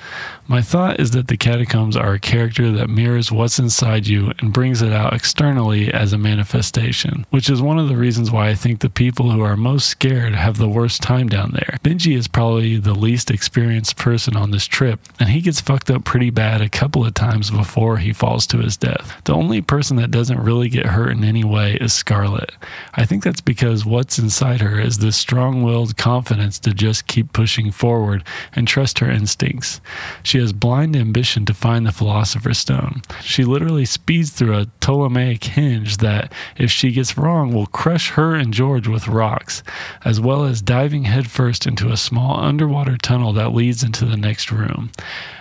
My 0.48 0.60
thought 0.60 0.98
is 0.98 1.12
that 1.12 1.28
the 1.28 1.36
catacombs 1.36 1.96
are 1.96 2.14
a 2.14 2.18
character 2.18 2.72
that 2.72 2.90
mirrors 2.90 3.30
what's 3.30 3.60
inside 3.60 4.06
you 4.08 4.32
and 4.40 4.52
brings 4.52 4.82
it 4.82 4.92
out 4.92 5.14
externally 5.14 5.92
as 5.92 6.12
a 6.12 6.18
manifestation, 6.18 7.24
which 7.30 7.48
is 7.48 7.62
one 7.62 7.78
of 7.78 7.88
the 7.88 7.96
reasons 7.96 8.30
why 8.30 8.48
I 8.48 8.54
think 8.54 8.80
the 8.80 8.90
people 8.90 9.30
who 9.30 9.42
are 9.42 9.56
most 9.56 9.86
scared 9.86 10.34
have 10.34 10.58
the 10.58 10.68
worst 10.68 11.00
time 11.00 11.28
down 11.28 11.52
there. 11.52 11.78
Benji 11.84 12.16
is 12.16 12.26
probably 12.26 12.76
the 12.76 12.92
least 12.92 13.30
experienced 13.30 13.96
person 13.96 14.36
on 14.36 14.50
this 14.50 14.66
trip, 14.66 15.00
and 15.20 15.28
he 15.28 15.40
gets 15.40 15.60
fucked 15.60 15.90
up 15.90 16.04
pretty 16.04 16.30
bad 16.30 16.60
a 16.60 16.68
couple 16.68 17.06
of 17.06 17.14
times 17.14 17.50
before 17.50 17.98
he 17.98 18.12
falls 18.12 18.46
to 18.48 18.58
his 18.58 18.76
death. 18.76 19.20
The 19.24 19.34
only 19.34 19.62
person 19.62 19.96
that 19.98 20.10
doesn't 20.10 20.42
really 20.42 20.68
get 20.68 20.86
hurt 20.86 21.12
in 21.12 21.22
any 21.22 21.44
way 21.44 21.78
is 21.80 21.92
Scarlett. 21.92 22.52
I 22.94 23.04
think 23.04 23.22
that's 23.22 23.40
because 23.40 23.86
what's 23.86 24.18
inside 24.18 24.60
her 24.60 24.78
is 24.80 24.98
this 24.98 25.16
strong 25.16 25.62
willed 25.62 25.96
confidence 25.96 26.58
to 26.60 26.74
just 26.74 27.06
keep 27.06 27.32
pushing 27.32 27.70
forward 27.70 28.24
and 28.54 28.66
trust 28.66 28.98
her 28.98 29.10
instincts. 29.10 29.80
Has 30.38 30.52
blind 30.52 30.96
ambition 30.96 31.44
to 31.46 31.54
find 31.54 31.86
the 31.86 31.92
Philosopher's 31.92 32.58
Stone. 32.58 33.02
She 33.22 33.44
literally 33.44 33.84
speeds 33.84 34.30
through 34.30 34.54
a 34.54 34.66
Ptolemaic 34.80 35.44
hinge 35.44 35.98
that, 35.98 36.32
if 36.56 36.70
she 36.70 36.92
gets 36.92 37.18
wrong, 37.18 37.52
will 37.52 37.66
crush 37.66 38.10
her 38.10 38.34
and 38.34 38.52
George 38.52 38.88
with 38.88 39.08
rocks, 39.08 39.62
as 40.04 40.20
well 40.20 40.44
as 40.44 40.62
diving 40.62 41.04
headfirst 41.04 41.66
into 41.66 41.90
a 41.90 41.96
small 41.96 42.38
underwater 42.40 42.96
tunnel 42.96 43.32
that 43.32 43.54
leads 43.54 43.82
into 43.82 44.04
the 44.04 44.16
next 44.16 44.50
room. 44.50 44.90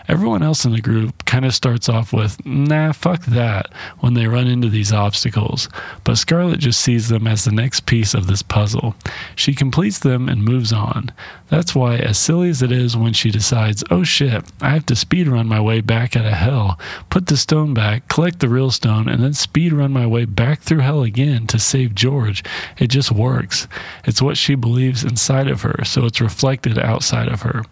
Everyone 0.07 0.43
else 0.43 0.65
in 0.65 0.73
the 0.73 0.81
group 0.81 1.23
kind 1.25 1.45
of 1.45 1.55
starts 1.55 1.87
off 1.87 2.11
with, 2.11 2.43
nah, 2.45 2.91
fuck 2.91 3.23
that, 3.25 3.71
when 3.99 4.13
they 4.13 4.27
run 4.27 4.47
into 4.47 4.67
these 4.67 4.91
obstacles, 4.91 5.69
but 6.03 6.17
Scarlett 6.17 6.59
just 6.59 6.81
sees 6.81 7.07
them 7.07 7.27
as 7.27 7.45
the 7.45 7.51
next 7.51 7.85
piece 7.85 8.13
of 8.13 8.27
this 8.27 8.41
puzzle. 8.41 8.95
She 9.35 9.53
completes 9.53 9.99
them 9.99 10.27
and 10.27 10.43
moves 10.43 10.73
on. 10.73 11.11
That's 11.47 11.73
why, 11.73 11.95
as 11.95 12.17
silly 12.17 12.49
as 12.49 12.61
it 12.61 12.71
is 12.71 12.97
when 12.97 13.13
she 13.13 13.31
decides, 13.31 13.83
oh 13.89 14.03
shit, 14.03 14.43
I 14.59 14.79
to 14.87 14.95
speed 14.95 15.27
run 15.27 15.47
my 15.47 15.59
way 15.59 15.81
back 15.81 16.15
out 16.15 16.25
of 16.25 16.33
hell, 16.33 16.79
put 17.09 17.27
the 17.27 17.37
stone 17.37 17.73
back, 17.73 18.07
collect 18.07 18.39
the 18.39 18.49
real 18.49 18.71
stone, 18.71 19.07
and 19.07 19.23
then 19.23 19.33
speed 19.33 19.73
run 19.73 19.91
my 19.91 20.05
way 20.05 20.25
back 20.25 20.61
through 20.61 20.79
hell 20.79 21.03
again 21.03 21.47
to 21.47 21.59
save 21.59 21.95
George, 21.95 22.43
it 22.77 22.87
just 22.87 23.11
works. 23.11 23.67
It's 24.05 24.21
what 24.21 24.37
she 24.37 24.55
believes 24.55 25.03
inside 25.03 25.47
of 25.47 25.61
her, 25.61 25.83
so 25.85 26.05
it's 26.05 26.21
reflected 26.21 26.79
outside 26.79 27.27
of 27.27 27.41
her. 27.41 27.63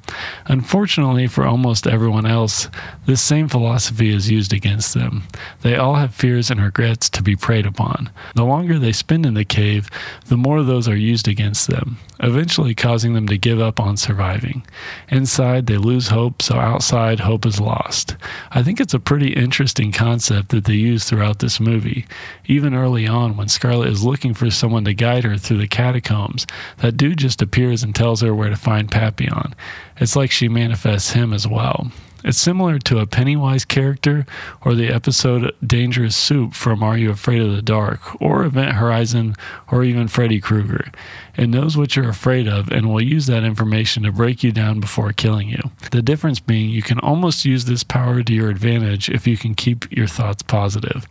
Unfortunately, 0.45 1.27
for 1.27 1.45
almost 1.45 1.87
everyone 1.87 2.25
else, 2.25 2.69
this 3.05 3.21
same 3.21 3.47
philosophy 3.47 4.13
is 4.13 4.29
used 4.29 4.53
against 4.53 4.93
them. 4.93 5.23
They 5.61 5.75
all 5.75 5.95
have 5.95 6.13
fears 6.13 6.51
and 6.51 6.61
regrets 6.61 7.09
to 7.11 7.23
be 7.23 7.35
preyed 7.35 7.65
upon. 7.65 8.09
The 8.35 8.45
longer 8.45 8.77
they 8.77 8.91
spend 8.91 9.25
in 9.25 9.33
the 9.33 9.45
cave, 9.45 9.89
the 10.27 10.37
more 10.37 10.63
those 10.63 10.87
are 10.87 10.95
used 10.95 11.27
against 11.27 11.67
them, 11.67 11.97
eventually 12.19 12.75
causing 12.75 13.13
them 13.13 13.27
to 13.27 13.37
give 13.37 13.59
up 13.59 13.79
on 13.79 13.97
surviving. 13.97 14.65
Inside, 15.09 15.65
they 15.65 15.77
lose 15.77 16.09
hope, 16.09 16.41
so 16.41 16.55
outside, 16.55 16.98
hope 17.19 17.45
is 17.45 17.59
lost. 17.59 18.15
I 18.51 18.61
think 18.61 18.79
it's 18.79 18.93
a 18.93 18.99
pretty 18.99 19.33
interesting 19.33 19.91
concept 19.91 20.49
that 20.49 20.65
they 20.65 20.73
use 20.73 21.05
throughout 21.05 21.39
this 21.39 21.59
movie. 21.59 22.05
Even 22.45 22.73
early 22.73 23.07
on, 23.07 23.37
when 23.37 23.47
Scarlett 23.47 23.89
is 23.89 24.03
looking 24.03 24.33
for 24.33 24.51
someone 24.51 24.83
to 24.85 24.93
guide 24.93 25.23
her 25.23 25.37
through 25.37 25.59
the 25.59 25.67
catacombs, 25.67 26.45
that 26.77 26.97
dude 26.97 27.17
just 27.17 27.41
appears 27.41 27.83
and 27.83 27.95
tells 27.95 28.21
her 28.21 28.35
where 28.35 28.49
to 28.49 28.55
find 28.55 28.91
Papillon. 28.91 29.55
It's 29.97 30.15
like 30.15 30.31
she 30.31 30.49
manifests 30.49 31.11
him 31.11 31.33
as 31.33 31.47
well. 31.47 31.91
It's 32.21 32.37
similar 32.37 32.79
to 32.79 32.99
a 32.99 33.07
Pennywise 33.07 33.63
character 33.63 34.25
or 34.61 34.75
the 34.75 34.89
episode 34.89 35.55
Dangerous 35.65 36.17
Soup 36.17 36.53
from 36.53 36.83
Are 36.83 36.97
You 36.97 37.11
Afraid 37.11 37.41
of 37.41 37.55
the 37.55 37.61
Dark 37.61 38.21
or 38.21 38.43
Event 38.43 38.73
Horizon 38.73 39.35
or 39.71 39.85
even 39.85 40.09
Freddy 40.09 40.41
Krueger. 40.41 40.91
It 41.37 41.47
knows 41.47 41.77
what 41.77 41.95
you're 41.95 42.09
afraid 42.09 42.47
of 42.47 42.71
and 42.71 42.89
will 42.89 43.01
use 43.01 43.27
that 43.27 43.45
information 43.45 44.03
to 44.03 44.11
break 44.11 44.43
you 44.43 44.51
down 44.51 44.81
before 44.81 45.13
killing 45.13 45.47
you. 45.47 45.61
The 45.91 46.01
difference 46.01 46.41
being 46.41 46.69
you 46.69 46.81
can 46.81 46.99
almost 46.99 47.45
use 47.45 47.63
this 47.63 47.83
power 47.83 48.21
to 48.21 48.33
your 48.33 48.49
advantage 48.49 49.09
if 49.09 49.25
you 49.25 49.37
can 49.37 49.55
keep 49.55 49.89
your 49.89 50.07
thoughts 50.07 50.43
positive. 50.43 51.07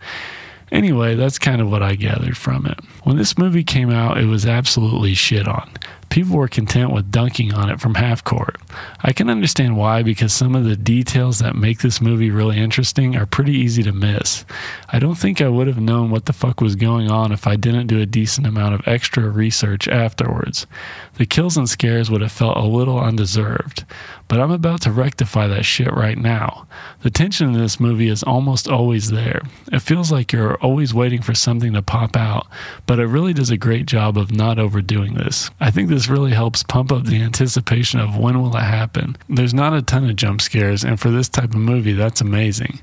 Anyway, 0.70 1.14
that's 1.14 1.38
kind 1.38 1.62
of 1.62 1.70
what 1.70 1.82
I 1.82 1.94
gathered 1.94 2.36
from 2.36 2.66
it. 2.66 2.78
When 3.04 3.16
this 3.16 3.38
movie 3.38 3.64
came 3.64 3.90
out, 3.90 4.18
it 4.18 4.26
was 4.26 4.44
absolutely 4.44 5.14
shit 5.14 5.48
on. 5.48 5.70
People 6.10 6.36
were 6.36 6.48
content 6.48 6.92
with 6.92 7.10
dunking 7.10 7.52
on 7.52 7.70
it 7.70 7.80
from 7.80 7.94
half 7.94 8.24
court. 8.24 8.56
I 9.02 9.12
can 9.12 9.28
understand 9.28 9.76
why 9.76 10.02
because 10.02 10.32
some 10.32 10.54
of 10.54 10.64
the 10.64 10.76
details 10.76 11.38
that 11.40 11.54
make 11.54 11.80
this 11.80 12.00
movie 12.00 12.30
really 12.30 12.58
interesting 12.58 13.16
are 13.16 13.26
pretty 13.26 13.52
easy 13.52 13.82
to 13.82 13.92
miss. 13.92 14.44
I 14.88 14.98
don't 14.98 15.16
think 15.16 15.40
I 15.40 15.48
would 15.48 15.66
have 15.66 15.80
known 15.80 16.10
what 16.10 16.24
the 16.24 16.32
fuck 16.32 16.60
was 16.60 16.76
going 16.76 17.10
on 17.10 17.32
if 17.32 17.46
I 17.46 17.56
didn't 17.56 17.88
do 17.88 18.00
a 18.00 18.06
decent 18.06 18.46
amount 18.46 18.74
of 18.74 18.86
extra 18.86 19.28
research 19.28 19.86
afterwards. 19.88 20.66
The 21.14 21.26
kills 21.26 21.56
and 21.56 21.68
scares 21.68 22.10
would 22.10 22.22
have 22.22 22.32
felt 22.32 22.56
a 22.56 22.64
little 22.64 22.98
undeserved. 22.98 23.84
But 24.28 24.40
I'm 24.40 24.50
about 24.50 24.82
to 24.82 24.92
rectify 24.92 25.46
that 25.48 25.64
shit 25.64 25.92
right 25.92 26.18
now. 26.18 26.66
The 27.00 27.10
tension 27.10 27.48
in 27.48 27.58
this 27.58 27.80
movie 27.80 28.08
is 28.08 28.22
almost 28.22 28.68
always 28.68 29.10
there. 29.10 29.40
It 29.72 29.80
feels 29.80 30.12
like 30.12 30.32
you're 30.32 30.56
always 30.58 30.92
waiting 30.92 31.22
for 31.22 31.34
something 31.34 31.72
to 31.72 31.82
pop 31.82 32.14
out, 32.14 32.46
but 32.86 32.98
it 32.98 33.06
really 33.06 33.32
does 33.32 33.50
a 33.50 33.56
great 33.56 33.86
job 33.86 34.18
of 34.18 34.30
not 34.30 34.58
overdoing 34.58 35.14
this. 35.14 35.50
I 35.60 35.70
think 35.70 35.88
this 35.88 35.97
really 36.06 36.32
helps 36.32 36.62
pump 36.62 36.92
up 36.92 37.04
the 37.04 37.22
anticipation 37.22 37.98
of 37.98 38.18
when 38.18 38.42
will 38.42 38.54
it 38.54 38.60
happen. 38.60 39.16
There's 39.30 39.54
not 39.54 39.72
a 39.72 39.80
ton 39.80 40.08
of 40.10 40.16
jump 40.16 40.42
scares, 40.42 40.84
and 40.84 41.00
for 41.00 41.10
this 41.10 41.30
type 41.30 41.54
of 41.54 41.56
movie, 41.56 41.94
that's 41.94 42.20
amazing. 42.20 42.78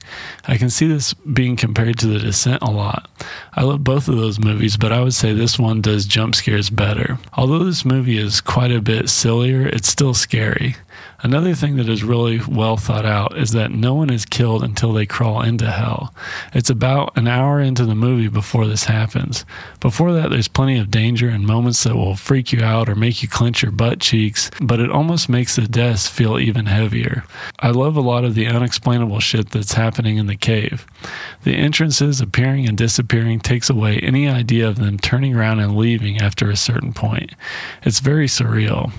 I 0.47 0.57
can 0.57 0.71
see 0.71 0.87
this 0.87 1.13
being 1.13 1.55
compared 1.55 1.99
to 1.99 2.07
The 2.07 2.17
Descent 2.17 2.63
a 2.63 2.71
lot. 2.71 3.07
I 3.53 3.61
love 3.61 3.83
both 3.83 4.07
of 4.07 4.17
those 4.17 4.39
movies, 4.39 4.75
but 4.75 4.91
I 4.91 5.01
would 5.01 5.13
say 5.13 5.33
this 5.33 5.59
one 5.59 5.81
does 5.81 6.07
jump 6.07 6.33
scares 6.33 6.71
better. 6.71 7.19
Although 7.33 7.63
this 7.63 7.85
movie 7.85 8.17
is 8.17 8.41
quite 8.41 8.71
a 8.71 8.81
bit 8.81 9.09
sillier, 9.09 9.67
it's 9.67 9.87
still 9.87 10.15
scary. 10.15 10.75
Another 11.21 11.55
thing 11.55 11.77
that 11.77 11.89
is 11.89 12.03
really 12.03 12.41
well 12.47 12.77
thought 12.77 13.05
out 13.05 13.37
is 13.37 13.51
that 13.51 13.71
no 13.71 13.93
one 13.93 14.09
is 14.09 14.25
killed 14.25 14.63
until 14.63 14.93
they 14.93 15.05
crawl 15.05 15.41
into 15.41 15.71
hell. 15.71 16.13
It's 16.53 16.69
about 16.69 17.17
an 17.17 17.27
hour 17.27 17.61
into 17.61 17.85
the 17.85 17.95
movie 17.95 18.27
before 18.27 18.67
this 18.67 18.83
happens. 18.83 19.45
Before 19.79 20.13
that, 20.13 20.29
there's 20.29 20.47
plenty 20.47 20.77
of 20.77 20.91
danger 20.91 21.29
and 21.29 21.45
moments 21.45 21.83
that 21.83 21.95
will 21.95 22.15
freak 22.15 22.51
you 22.51 22.61
out 22.61 22.89
or 22.89 22.95
make 22.95 23.21
you 23.21 23.29
clench 23.29 23.63
your 23.63 23.71
butt 23.71 23.99
cheeks, 23.99 24.51
but 24.61 24.79
it 24.79 24.91
almost 24.91 25.29
makes 25.29 25.55
the 25.55 25.67
deaths 25.67 26.07
feel 26.07 26.37
even 26.37 26.65
heavier. 26.65 27.23
I 27.59 27.71
love 27.71 27.95
a 27.95 28.01
lot 28.01 28.25
of 28.25 28.35
the 28.35 28.47
unexplainable 28.47 29.19
shit 29.19 29.51
that's 29.51 29.73
happening 29.73 30.17
in 30.17 30.27
the 30.27 30.35
cave. 30.35 30.85
The 31.43 31.55
entrances 31.55 32.21
appearing 32.21 32.67
and 32.67 32.77
disappearing 32.77 33.39
takes 33.39 33.69
away 33.69 33.99
any 33.99 34.27
idea 34.27 34.67
of 34.67 34.77
them 34.77 34.99
turning 34.99 35.35
around 35.35 35.59
and 35.59 35.77
leaving 35.77 36.19
after 36.19 36.49
a 36.49 36.57
certain 36.57 36.93
point. 36.93 37.31
It's 37.83 37.99
very 37.99 38.27
surreal. 38.27 38.91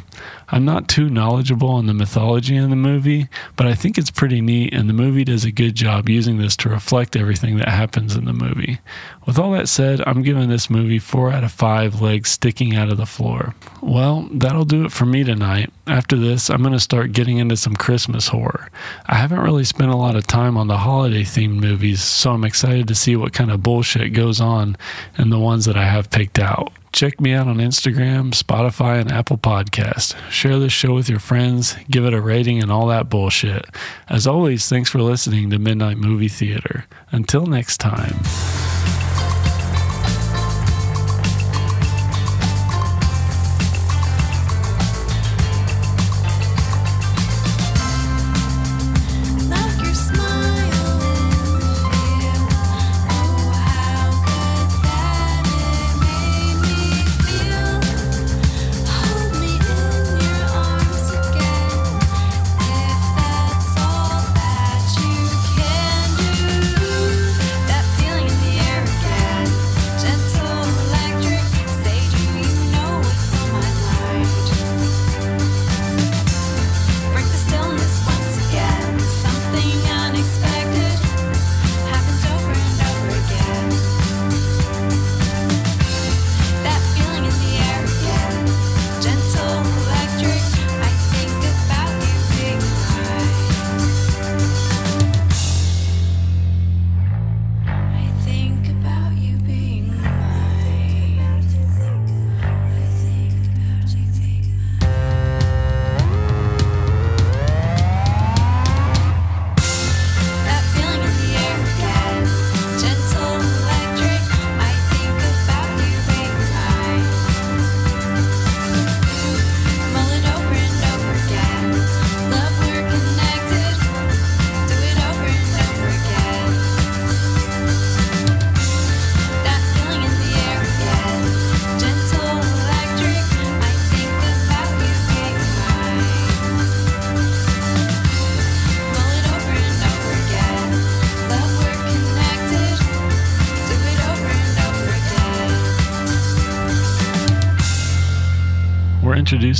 I'm 0.49 0.65
not 0.65 0.89
too 0.89 1.11
knowledgeable 1.11 1.71
on 1.71 1.87
the 1.87 1.95
mythology 1.95 2.57
in 2.57 2.71
the 2.71 2.77
movie, 2.77 3.29
but 3.57 3.67
I 3.67 3.75
think 3.75 3.99
it's 3.99 4.11
pretty 4.11 4.41
neat, 4.41 4.73
and 4.73 4.89
the 4.89 4.95
movie 4.95 5.25
does 5.25 5.45
a 5.45 5.51
good 5.51 5.75
job 5.75 6.09
using 6.09 6.39
this 6.39 6.57
to 6.59 6.69
reflect 6.69 7.17
everything 7.17 7.57
that 7.57 7.69
happens 7.69 8.15
in 8.15 8.27
the 8.27 8.33
movie. 8.33 8.79
With 9.27 9.39
all 9.39 9.53
that 9.53 9.69
said, 9.69 10.01
I'm 10.07 10.23
giving 10.23 10.49
this 10.49 10.71
movie 10.71 11.01
4 11.01 11.33
out 11.33 11.43
of 11.43 11.51
5 11.51 12.01
legs 12.01 12.31
sticking 12.31 12.77
out 12.77 12.91
of 12.91 12.97
the 12.97 13.07
floor. 13.07 13.55
Well, 13.83 14.29
that'll 14.33 14.65
do 14.65 14.85
it 14.85 14.93
for 14.93 15.05
me 15.05 15.25
tonight. 15.25 15.73
After 15.89 16.17
this, 16.17 16.49
I'm 16.49 16.63
going 16.63 16.73
to 16.73 16.81
start 16.81 17.13
getting 17.13 17.39
into 17.39 17.57
some 17.57 17.75
Christmas 17.75 18.29
horror. 18.29 18.71
I 19.07 19.17
haven't 19.17 19.41
really 19.41 19.65
spent 19.65 19.91
a 19.91 19.97
lot 19.97 20.17
of 20.17 20.27
time 20.27 20.57
on 20.57 20.69
the 20.69 20.79
holiday 20.79 21.23
themed 21.23 21.61
movies, 21.61 22.03
so 22.03 22.31
I'm 22.31 22.45
excited 22.45 22.87
to 22.89 22.95
see 22.95 23.17
what 23.17 23.33
kind 23.33 23.51
of 23.51 23.63
bullshit 23.63 24.13
goes 24.13 24.41
on 24.41 24.77
in 25.19 25.31
the 25.31 25.41
ones 25.41 25.65
that 25.65 25.77
I 25.77 25.87
have 25.87 26.11
picked 26.11 26.39
out. 26.39 26.73
Check 26.97 27.21
me 27.21 27.35
out 27.35 27.47
on 27.47 27.59
Instagram, 27.59 28.31
Spotify, 28.33 28.99
and 28.99 29.13
Apple 29.13 29.37
Podcast. 29.37 30.17
Share 30.31 30.59
this 30.59 30.73
show 30.73 30.95
with 30.95 31.11
your 31.11 31.19
friends, 31.19 31.77
give 31.91 32.07
it 32.07 32.15
a 32.15 32.21
rating, 32.23 32.63
and 32.63 32.73
all 32.73 32.87
that 32.87 33.11
bullshit. 33.11 33.67
As 34.09 34.27
always, 34.27 34.67
thanks 34.67 34.89
for 34.89 35.03
listening 35.03 35.51
to 35.51 35.59
Midnight 35.59 35.99
Movie 35.99 36.29
Theater. 36.29 36.87
Until 37.13 37.45
next 37.45 37.77
time. 37.83 38.15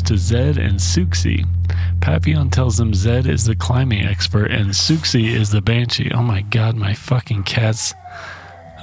To 0.07 0.17
Zed 0.17 0.57
and 0.57 0.79
Souxie. 0.79 1.45
Papillon 2.01 2.49
tells 2.49 2.77
them 2.77 2.95
Zed 2.95 3.27
is 3.27 3.45
the 3.45 3.57
climbing 3.57 4.07
expert 4.07 4.53
and 4.53 4.71
Souxie 4.71 5.35
is 5.35 5.51
the 5.51 5.61
banshee. 5.61 6.13
Oh 6.15 6.23
my 6.23 6.43
god, 6.43 6.77
my 6.77 6.95
fucking 6.95 7.43
cats. 7.43 7.93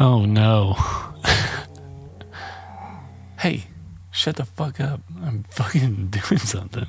Oh 0.01 0.25
no. 0.25 0.73
hey, 3.39 3.63
shut 4.11 4.35
the 4.35 4.43
fuck 4.43 4.81
up. 4.81 4.99
I'm 5.23 5.43
fucking 5.43 6.07
doing 6.07 6.39
something. 6.39 6.87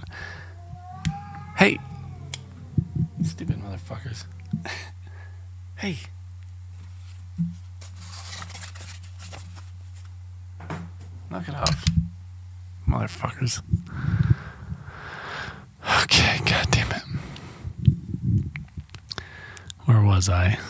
Hey. 1.57 1.79
Stupid 3.23 3.62
motherfuckers. 3.62 4.25
hey. 5.77 5.99
Knock 11.31 11.49
it 11.49 11.55
off. 11.55 11.85
Motherfuckers. 12.94 13.61
Okay, 16.04 16.38
god 16.44 16.70
damn 16.70 16.92
it. 16.92 17.02
Where 19.87 20.00
was 20.00 20.28
I? 20.28 20.61